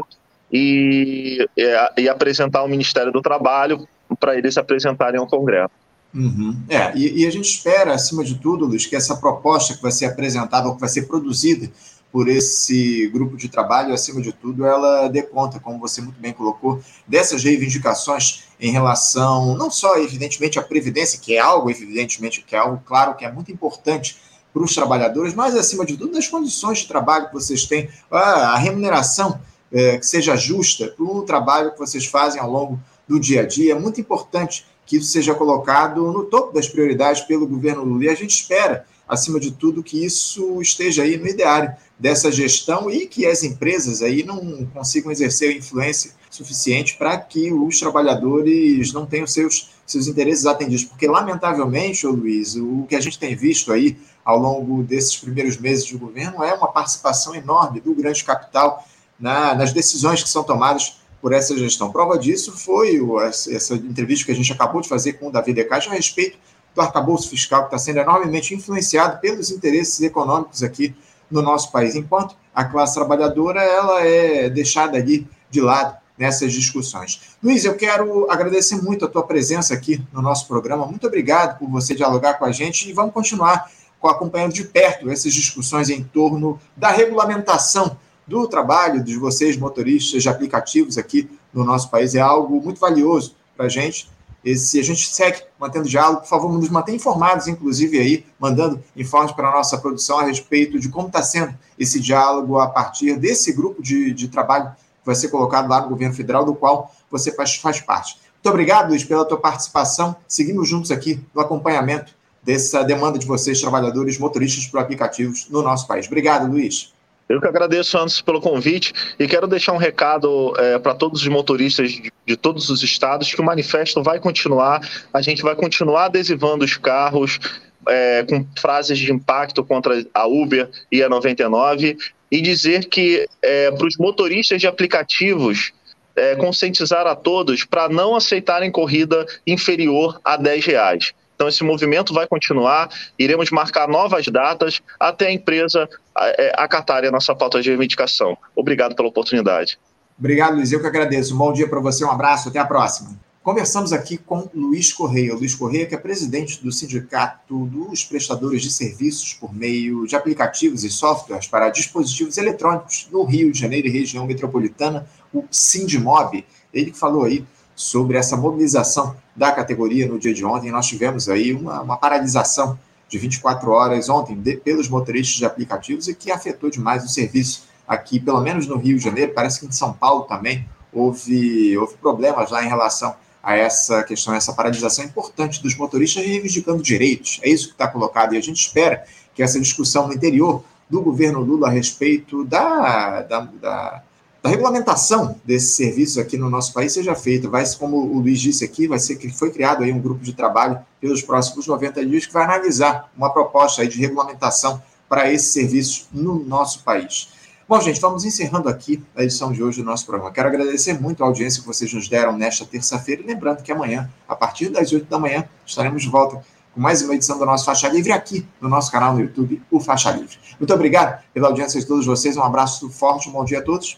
e, 0.51 1.47
e, 1.55 2.01
e 2.01 2.09
apresentar 2.09 2.59
ao 2.59 2.67
Ministério 2.67 3.11
do 3.11 3.21
Trabalho 3.21 3.87
para 4.19 4.37
eles 4.37 4.57
apresentarem 4.57 5.19
ao 5.19 5.27
Congresso. 5.27 5.71
Uhum. 6.13 6.57
É, 6.67 6.91
e, 6.95 7.21
e, 7.21 7.25
a 7.25 7.31
gente 7.31 7.45
espera, 7.45 7.93
acima 7.93 8.23
de 8.23 8.35
tudo, 8.35 8.65
Luiz, 8.65 8.85
que 8.85 8.95
essa 8.95 9.15
proposta 9.15 9.73
que 9.73 9.81
vai 9.81 9.91
ser 9.91 10.05
apresentada 10.05 10.67
ou 10.67 10.75
que 10.75 10.81
vai 10.81 10.89
ser 10.89 11.03
produzida 11.03 11.71
por 12.11 12.27
esse 12.27 13.07
grupo 13.07 13.37
de 13.37 13.47
trabalho, 13.47 13.93
acima 13.93 14.21
de 14.21 14.33
tudo, 14.33 14.65
ela 14.65 15.07
dê 15.07 15.21
conta, 15.21 15.59
como 15.59 15.79
você 15.79 16.01
muito 16.01 16.19
bem 16.19 16.33
colocou, 16.33 16.81
dessas 17.07 17.43
reivindicações 17.43 18.43
em 18.59 18.71
relação, 18.71 19.55
não 19.55 19.71
só, 19.71 19.97
evidentemente, 19.97 20.59
à 20.59 20.61
Previdência, 20.61 21.19
que 21.19 21.35
é 21.35 21.39
algo, 21.39 21.69
evidentemente, 21.69 22.43
que 22.43 22.55
é 22.55 22.59
algo 22.59 22.81
claro, 22.85 23.15
que 23.15 23.23
é 23.23 23.31
muito 23.31 23.51
importante 23.51 24.17
para 24.53 24.63
os 24.63 24.75
trabalhadores, 24.75 25.33
mas, 25.33 25.55
acima 25.55 25.85
de 25.85 25.95
tudo, 25.95 26.13
das 26.13 26.27
condições 26.27 26.79
de 26.79 26.87
trabalho 26.87 27.27
que 27.27 27.33
vocês 27.33 27.65
têm, 27.65 27.89
a 28.09 28.57
remuneração 28.57 29.39
é, 29.71 29.97
que 29.97 30.05
seja 30.05 30.35
justa 30.35 30.87
para 30.89 31.05
o 31.05 31.21
trabalho 31.21 31.71
que 31.71 31.79
vocês 31.79 32.05
fazem 32.05 32.41
ao 32.41 32.51
longo 32.51 32.79
do 33.07 33.19
dia 33.19 33.41
a 33.41 33.47
dia. 33.47 33.71
É 33.73 33.79
muito 33.79 34.01
importante 34.01 34.65
que 34.85 34.97
isso 34.97 35.07
seja 35.07 35.33
colocado 35.33 36.11
no 36.11 36.25
topo 36.25 36.53
das 36.53 36.67
prioridades 36.67 37.21
pelo 37.21 37.47
governo 37.47 37.83
Lula. 37.83 38.05
E 38.05 38.09
a 38.09 38.15
gente 38.15 38.31
espera, 38.31 38.85
acima 39.11 39.41
de 39.41 39.51
tudo, 39.51 39.83
que 39.83 40.05
isso 40.05 40.61
esteja 40.61 41.03
aí 41.03 41.17
no 41.17 41.27
ideário 41.27 41.75
dessa 41.99 42.31
gestão 42.31 42.89
e 42.89 43.05
que 43.05 43.25
as 43.25 43.43
empresas 43.43 44.01
aí 44.01 44.23
não 44.23 44.65
consigam 44.67 45.11
exercer 45.11 45.53
influência 45.53 46.13
suficiente 46.29 46.95
para 46.97 47.17
que 47.17 47.51
os 47.51 47.77
trabalhadores 47.77 48.93
não 48.93 49.05
tenham 49.05 49.27
seus, 49.27 49.71
seus 49.85 50.07
interesses 50.07 50.45
atendidos. 50.45 50.85
Porque, 50.85 51.07
lamentavelmente, 51.07 52.07
ô 52.07 52.11
Luiz, 52.11 52.55
o 52.55 52.85
que 52.87 52.95
a 52.95 53.01
gente 53.01 53.19
tem 53.19 53.35
visto 53.35 53.73
aí 53.73 53.97
ao 54.23 54.39
longo 54.39 54.81
desses 54.81 55.17
primeiros 55.17 55.57
meses 55.57 55.85
de 55.85 55.97
governo 55.97 56.41
é 56.41 56.53
uma 56.53 56.71
participação 56.71 57.35
enorme 57.35 57.81
do 57.81 57.93
grande 57.93 58.23
capital 58.23 58.87
na, 59.19 59.53
nas 59.53 59.73
decisões 59.73 60.23
que 60.23 60.29
são 60.29 60.43
tomadas 60.43 61.01
por 61.21 61.33
essa 61.33 61.55
gestão. 61.57 61.91
Prova 61.91 62.17
disso 62.17 62.53
foi 62.53 62.97
essa 63.25 63.75
entrevista 63.75 64.25
que 64.25 64.31
a 64.31 64.35
gente 64.35 64.53
acabou 64.53 64.79
de 64.79 64.87
fazer 64.87 65.13
com 65.13 65.27
o 65.27 65.31
Davi 65.31 65.51
Decage 65.51 65.89
a 65.89 65.91
respeito 65.91 66.37
do 66.73 66.81
arcabouço 66.81 67.29
fiscal, 67.29 67.61
que 67.61 67.67
está 67.67 67.77
sendo 67.77 67.99
enormemente 67.99 68.53
influenciado 68.53 69.19
pelos 69.19 69.51
interesses 69.51 70.01
econômicos 70.01 70.63
aqui 70.63 70.95
no 71.29 71.41
nosso 71.41 71.71
país, 71.71 71.95
enquanto 71.95 72.35
a 72.53 72.65
classe 72.65 72.93
trabalhadora 72.93 73.61
ela 73.61 74.05
é 74.05 74.49
deixada 74.49 74.97
ali 74.97 75.27
de 75.49 75.61
lado 75.61 75.95
nessas 76.17 76.53
discussões. 76.53 77.21
Luiz, 77.41 77.65
eu 77.65 77.75
quero 77.75 78.29
agradecer 78.29 78.75
muito 78.75 79.05
a 79.05 79.07
tua 79.07 79.23
presença 79.23 79.73
aqui 79.73 80.03
no 80.13 80.21
nosso 80.21 80.47
programa. 80.47 80.85
Muito 80.85 81.07
obrigado 81.07 81.57
por 81.57 81.69
você 81.69 81.95
dialogar 81.95 82.35
com 82.35 82.45
a 82.45 82.51
gente 82.51 82.89
e 82.89 82.93
vamos 82.93 83.13
continuar 83.13 83.71
acompanhando 84.03 84.53
de 84.53 84.63
perto 84.63 85.09
essas 85.09 85.33
discussões 85.33 85.89
em 85.89 86.03
torno 86.03 86.59
da 86.75 86.89
regulamentação 86.89 87.97
do 88.27 88.47
trabalho 88.47 89.03
de 89.03 89.17
vocês, 89.17 89.57
motoristas 89.57 90.23
de 90.23 90.29
aplicativos 90.29 90.97
aqui 90.97 91.29
no 91.53 91.63
nosso 91.63 91.89
país. 91.89 92.15
É 92.15 92.19
algo 92.19 92.61
muito 92.61 92.79
valioso 92.79 93.35
para 93.55 93.65
a 93.65 93.69
gente 93.69 94.09
se 94.55 94.79
a 94.79 94.83
gente 94.83 95.07
segue 95.07 95.43
mantendo 95.59 95.87
diálogo, 95.87 96.21
por 96.21 96.27
favor, 96.27 96.51
nos 96.51 96.69
mantenha 96.69 96.95
informados, 96.95 97.47
inclusive 97.47 97.99
aí, 97.99 98.25
mandando 98.39 98.83
informes 98.95 99.31
para 99.31 99.49
a 99.49 99.51
nossa 99.51 99.77
produção 99.77 100.19
a 100.19 100.23
respeito 100.23 100.79
de 100.79 100.89
como 100.89 101.07
está 101.07 101.21
sendo 101.21 101.53
esse 101.77 101.99
diálogo 101.99 102.59
a 102.59 102.67
partir 102.67 103.17
desse 103.17 103.53
grupo 103.53 103.81
de, 103.81 104.11
de 104.11 104.27
trabalho 104.27 104.71
que 104.71 105.05
vai 105.05 105.15
ser 105.15 105.29
colocado 105.29 105.69
lá 105.69 105.81
no 105.81 105.89
governo 105.89 106.15
federal, 106.15 106.43
do 106.43 106.55
qual 106.55 106.93
você 107.09 107.31
faz, 107.31 107.55
faz 107.55 107.79
parte. 107.81 108.17
Muito 108.35 108.49
obrigado, 108.49 108.89
Luiz, 108.89 109.03
pela 109.03 109.23
tua 109.23 109.37
participação. 109.37 110.15
Seguimos 110.27 110.67
juntos 110.67 110.89
aqui 110.89 111.23
no 111.33 111.41
acompanhamento 111.41 112.13
dessa 112.41 112.83
demanda 112.83 113.19
de 113.19 113.27
vocês, 113.27 113.61
trabalhadores 113.61 114.17
motoristas 114.17 114.65
por 114.65 114.79
aplicativos 114.79 115.47
no 115.49 115.61
nosso 115.61 115.87
país. 115.87 116.07
Obrigado, 116.07 116.49
Luiz. 116.49 116.91
Eu 117.31 117.39
que 117.39 117.47
agradeço 117.47 117.97
antes 117.97 118.19
pelo 118.19 118.41
convite 118.41 118.93
e 119.17 119.25
quero 119.25 119.47
deixar 119.47 119.71
um 119.71 119.77
recado 119.77 120.53
é, 120.57 120.77
para 120.77 120.93
todos 120.93 121.21
os 121.21 121.27
motoristas 121.29 121.89
de, 121.91 122.11
de, 122.27 122.35
todos 122.35 122.69
os 122.69 122.83
estados 122.83 123.33
que 123.33 123.39
o 123.39 123.43
manifesto 123.43 124.03
vai 124.03 124.19
continuar, 124.19 124.81
a 125.13 125.21
gente 125.21 125.41
vai 125.41 125.55
continuar 125.55 126.05
adesivando 126.05 126.65
os 126.65 126.75
carros 126.75 127.39
é, 127.87 128.25
com 128.27 128.45
frases 128.59 128.99
de 128.99 129.09
impacto 129.13 129.63
contra 129.63 130.05
a 130.13 130.27
Uber 130.27 130.69
e 130.91 131.01
a 131.01 131.07
99 131.07 131.97
e 132.29 132.41
dizer 132.41 132.89
que 132.89 133.25
é, 133.41 133.71
para 133.71 133.87
os 133.87 133.95
motoristas 133.97 134.59
de 134.59 134.67
aplicativos 134.67 135.71
é, 136.13 136.35
conscientizar 136.35 137.07
a 137.07 137.15
todos 137.15 137.63
para 137.63 137.87
não 137.87 138.13
aceitarem 138.13 138.69
corrida 138.69 139.25
inferior 139.47 140.19
a 140.23 140.35
10 140.35 140.65
reais. 140.65 141.13
Então, 141.41 141.49
esse 141.49 141.63
movimento 141.63 142.13
vai 142.13 142.27
continuar, 142.27 142.87
iremos 143.17 143.49
marcar 143.49 143.87
novas 143.87 144.27
datas 144.27 144.79
até 144.99 145.25
a 145.25 145.31
empresa 145.31 145.89
é, 146.15 146.53
acatar 146.55 147.03
a 147.03 147.09
nossa 147.09 147.33
pauta 147.33 147.59
de 147.59 147.69
reivindicação. 147.69 148.37
Obrigado 148.55 148.95
pela 148.95 149.09
oportunidade. 149.09 149.79
Obrigado, 150.19 150.53
Luiz. 150.53 150.71
Eu 150.71 150.79
que 150.79 150.85
agradeço. 150.85 151.33
Um 151.33 151.39
bom 151.39 151.51
dia 151.51 151.67
para 151.67 151.79
você, 151.79 152.05
um 152.05 152.11
abraço, 152.11 152.49
até 152.49 152.59
a 152.59 152.65
próxima. 152.65 153.17
Conversamos 153.41 153.91
aqui 153.91 154.19
com 154.19 154.47
Luiz 154.53 154.93
Correia. 154.93 155.33
Luiz 155.33 155.55
Correia, 155.55 155.87
que 155.87 155.95
é 155.95 155.97
presidente 155.97 156.63
do 156.63 156.71
Sindicato 156.71 157.65
dos 157.65 158.03
Prestadores 158.03 158.61
de 158.61 158.71
Serviços 158.71 159.33
por 159.33 159.51
meio 159.51 160.05
de 160.05 160.15
aplicativos 160.15 160.83
e 160.83 160.91
softwares 160.91 161.47
para 161.47 161.69
dispositivos 161.69 162.37
eletrônicos 162.37 163.07
no 163.11 163.23
Rio 163.23 163.51
de 163.51 163.57
Janeiro 163.57 163.87
e 163.87 163.89
região 163.89 164.27
metropolitana, 164.27 165.07
o 165.33 165.43
Sindimob. 165.49 166.45
Ele 166.71 166.91
que 166.91 166.99
falou 166.99 167.23
aí 167.23 167.43
sobre 167.81 168.17
essa 168.17 168.37
mobilização 168.37 169.15
da 169.35 169.51
categoria 169.51 170.07
no 170.07 170.19
dia 170.19 170.33
de 170.33 170.45
ontem. 170.45 170.71
Nós 170.71 170.87
tivemos 170.87 171.27
aí 171.27 171.53
uma, 171.53 171.81
uma 171.81 171.97
paralisação 171.97 172.77
de 173.09 173.17
24 173.17 173.71
horas 173.71 174.07
ontem 174.07 174.35
de, 174.35 174.55
pelos 174.57 174.87
motoristas 174.87 175.37
de 175.37 175.45
aplicativos 175.45 176.07
e 176.07 176.13
que 176.13 176.31
afetou 176.31 176.69
demais 176.69 177.03
o 177.03 177.09
serviço 177.09 177.63
aqui, 177.87 178.19
pelo 178.19 178.39
menos 178.41 178.67
no 178.67 178.77
Rio 178.77 178.97
de 178.97 179.03
Janeiro, 179.03 179.33
parece 179.33 179.59
que 179.59 179.65
em 179.65 179.71
São 179.71 179.91
Paulo 179.91 180.23
também 180.23 180.67
houve, 180.93 181.77
houve 181.77 181.95
problemas 181.97 182.51
lá 182.51 182.63
em 182.63 182.67
relação 182.67 183.15
a 183.43 183.55
essa 183.55 184.03
questão, 184.03 184.33
essa 184.33 184.53
paralisação 184.53 185.03
importante 185.03 185.61
dos 185.61 185.75
motoristas 185.75 186.23
reivindicando 186.23 186.83
direitos. 186.83 187.39
É 187.41 187.49
isso 187.49 187.67
que 187.67 187.73
está 187.73 187.87
colocado 187.87 188.33
e 188.33 188.37
a 188.37 188.41
gente 188.41 188.61
espera 188.61 189.03
que 189.33 189.41
essa 189.41 189.59
discussão 189.59 190.07
no 190.07 190.13
interior 190.13 190.63
do 190.87 191.01
governo 191.01 191.39
Lula 191.39 191.67
a 191.67 191.71
respeito 191.71 192.45
da, 192.45 193.23
da, 193.23 193.39
da 193.39 194.03
da 194.41 194.49
regulamentação 194.49 195.35
desses 195.45 195.75
serviços 195.75 196.17
aqui 196.17 196.35
no 196.35 196.49
nosso 196.49 196.73
país 196.73 196.93
seja 196.93 197.15
feita. 197.15 197.47
Vai, 197.47 197.63
como 197.75 197.97
o 197.97 198.19
Luiz 198.19 198.39
disse 198.39 198.65
aqui, 198.65 198.87
vai 198.87 198.97
ser 198.97 199.15
que 199.17 199.29
foi 199.29 199.51
criado 199.51 199.83
aí 199.83 199.93
um 199.93 199.99
grupo 199.99 200.23
de 200.23 200.33
trabalho 200.33 200.79
pelos 200.99 201.21
próximos 201.21 201.67
90 201.67 202.05
dias 202.05 202.25
que 202.25 202.33
vai 202.33 202.43
analisar 202.43 203.11
uma 203.15 203.31
proposta 203.31 203.83
aí 203.83 203.87
de 203.87 203.99
regulamentação 203.99 204.81
para 205.07 205.31
esses 205.31 205.51
serviços 205.51 206.07
no 206.11 206.43
nosso 206.43 206.83
país. 206.83 207.29
Bom, 207.69 207.79
gente, 207.79 208.01
vamos 208.01 208.25
encerrando 208.25 208.67
aqui 208.67 209.01
a 209.15 209.23
edição 209.23 209.51
de 209.51 209.63
hoje 209.63 209.81
do 209.81 209.85
nosso 209.85 210.05
programa. 210.05 210.31
Quero 210.31 210.49
agradecer 210.49 210.99
muito 210.99 211.23
a 211.23 211.27
audiência 211.27 211.61
que 211.61 211.67
vocês 211.67 211.93
nos 211.93 212.09
deram 212.09 212.35
nesta 212.35 212.65
terça-feira. 212.65 213.21
E 213.21 213.25
lembrando 213.25 213.61
que 213.61 213.71
amanhã, 213.71 214.09
a 214.27 214.35
partir 214.35 214.69
das 214.69 214.91
8 214.91 215.05
da 215.05 215.19
manhã, 215.19 215.47
estaremos 215.65 216.01
de 216.01 216.09
volta 216.09 216.43
com 216.73 216.81
mais 216.81 217.01
uma 217.01 217.13
edição 217.13 217.37
do 217.37 217.45
nosso 217.45 217.65
Faixa 217.65 217.87
Livre 217.87 218.11
aqui 218.11 218.45
no 218.59 218.67
nosso 218.67 218.91
canal 218.91 219.13
no 219.13 219.21
YouTube, 219.21 219.61
o 219.69 219.79
Faixa 219.79 220.09
Livre. 220.11 220.37
Muito 220.59 220.73
obrigado 220.73 221.21
pela 221.33 221.47
audiência 221.47 221.79
de 221.79 221.85
todos 221.85 222.05
vocês. 222.05 222.35
Um 222.35 222.43
abraço 222.43 222.89
forte, 222.89 223.29
um 223.29 223.33
bom 223.33 223.45
dia 223.45 223.59
a 223.59 223.61
todos 223.61 223.97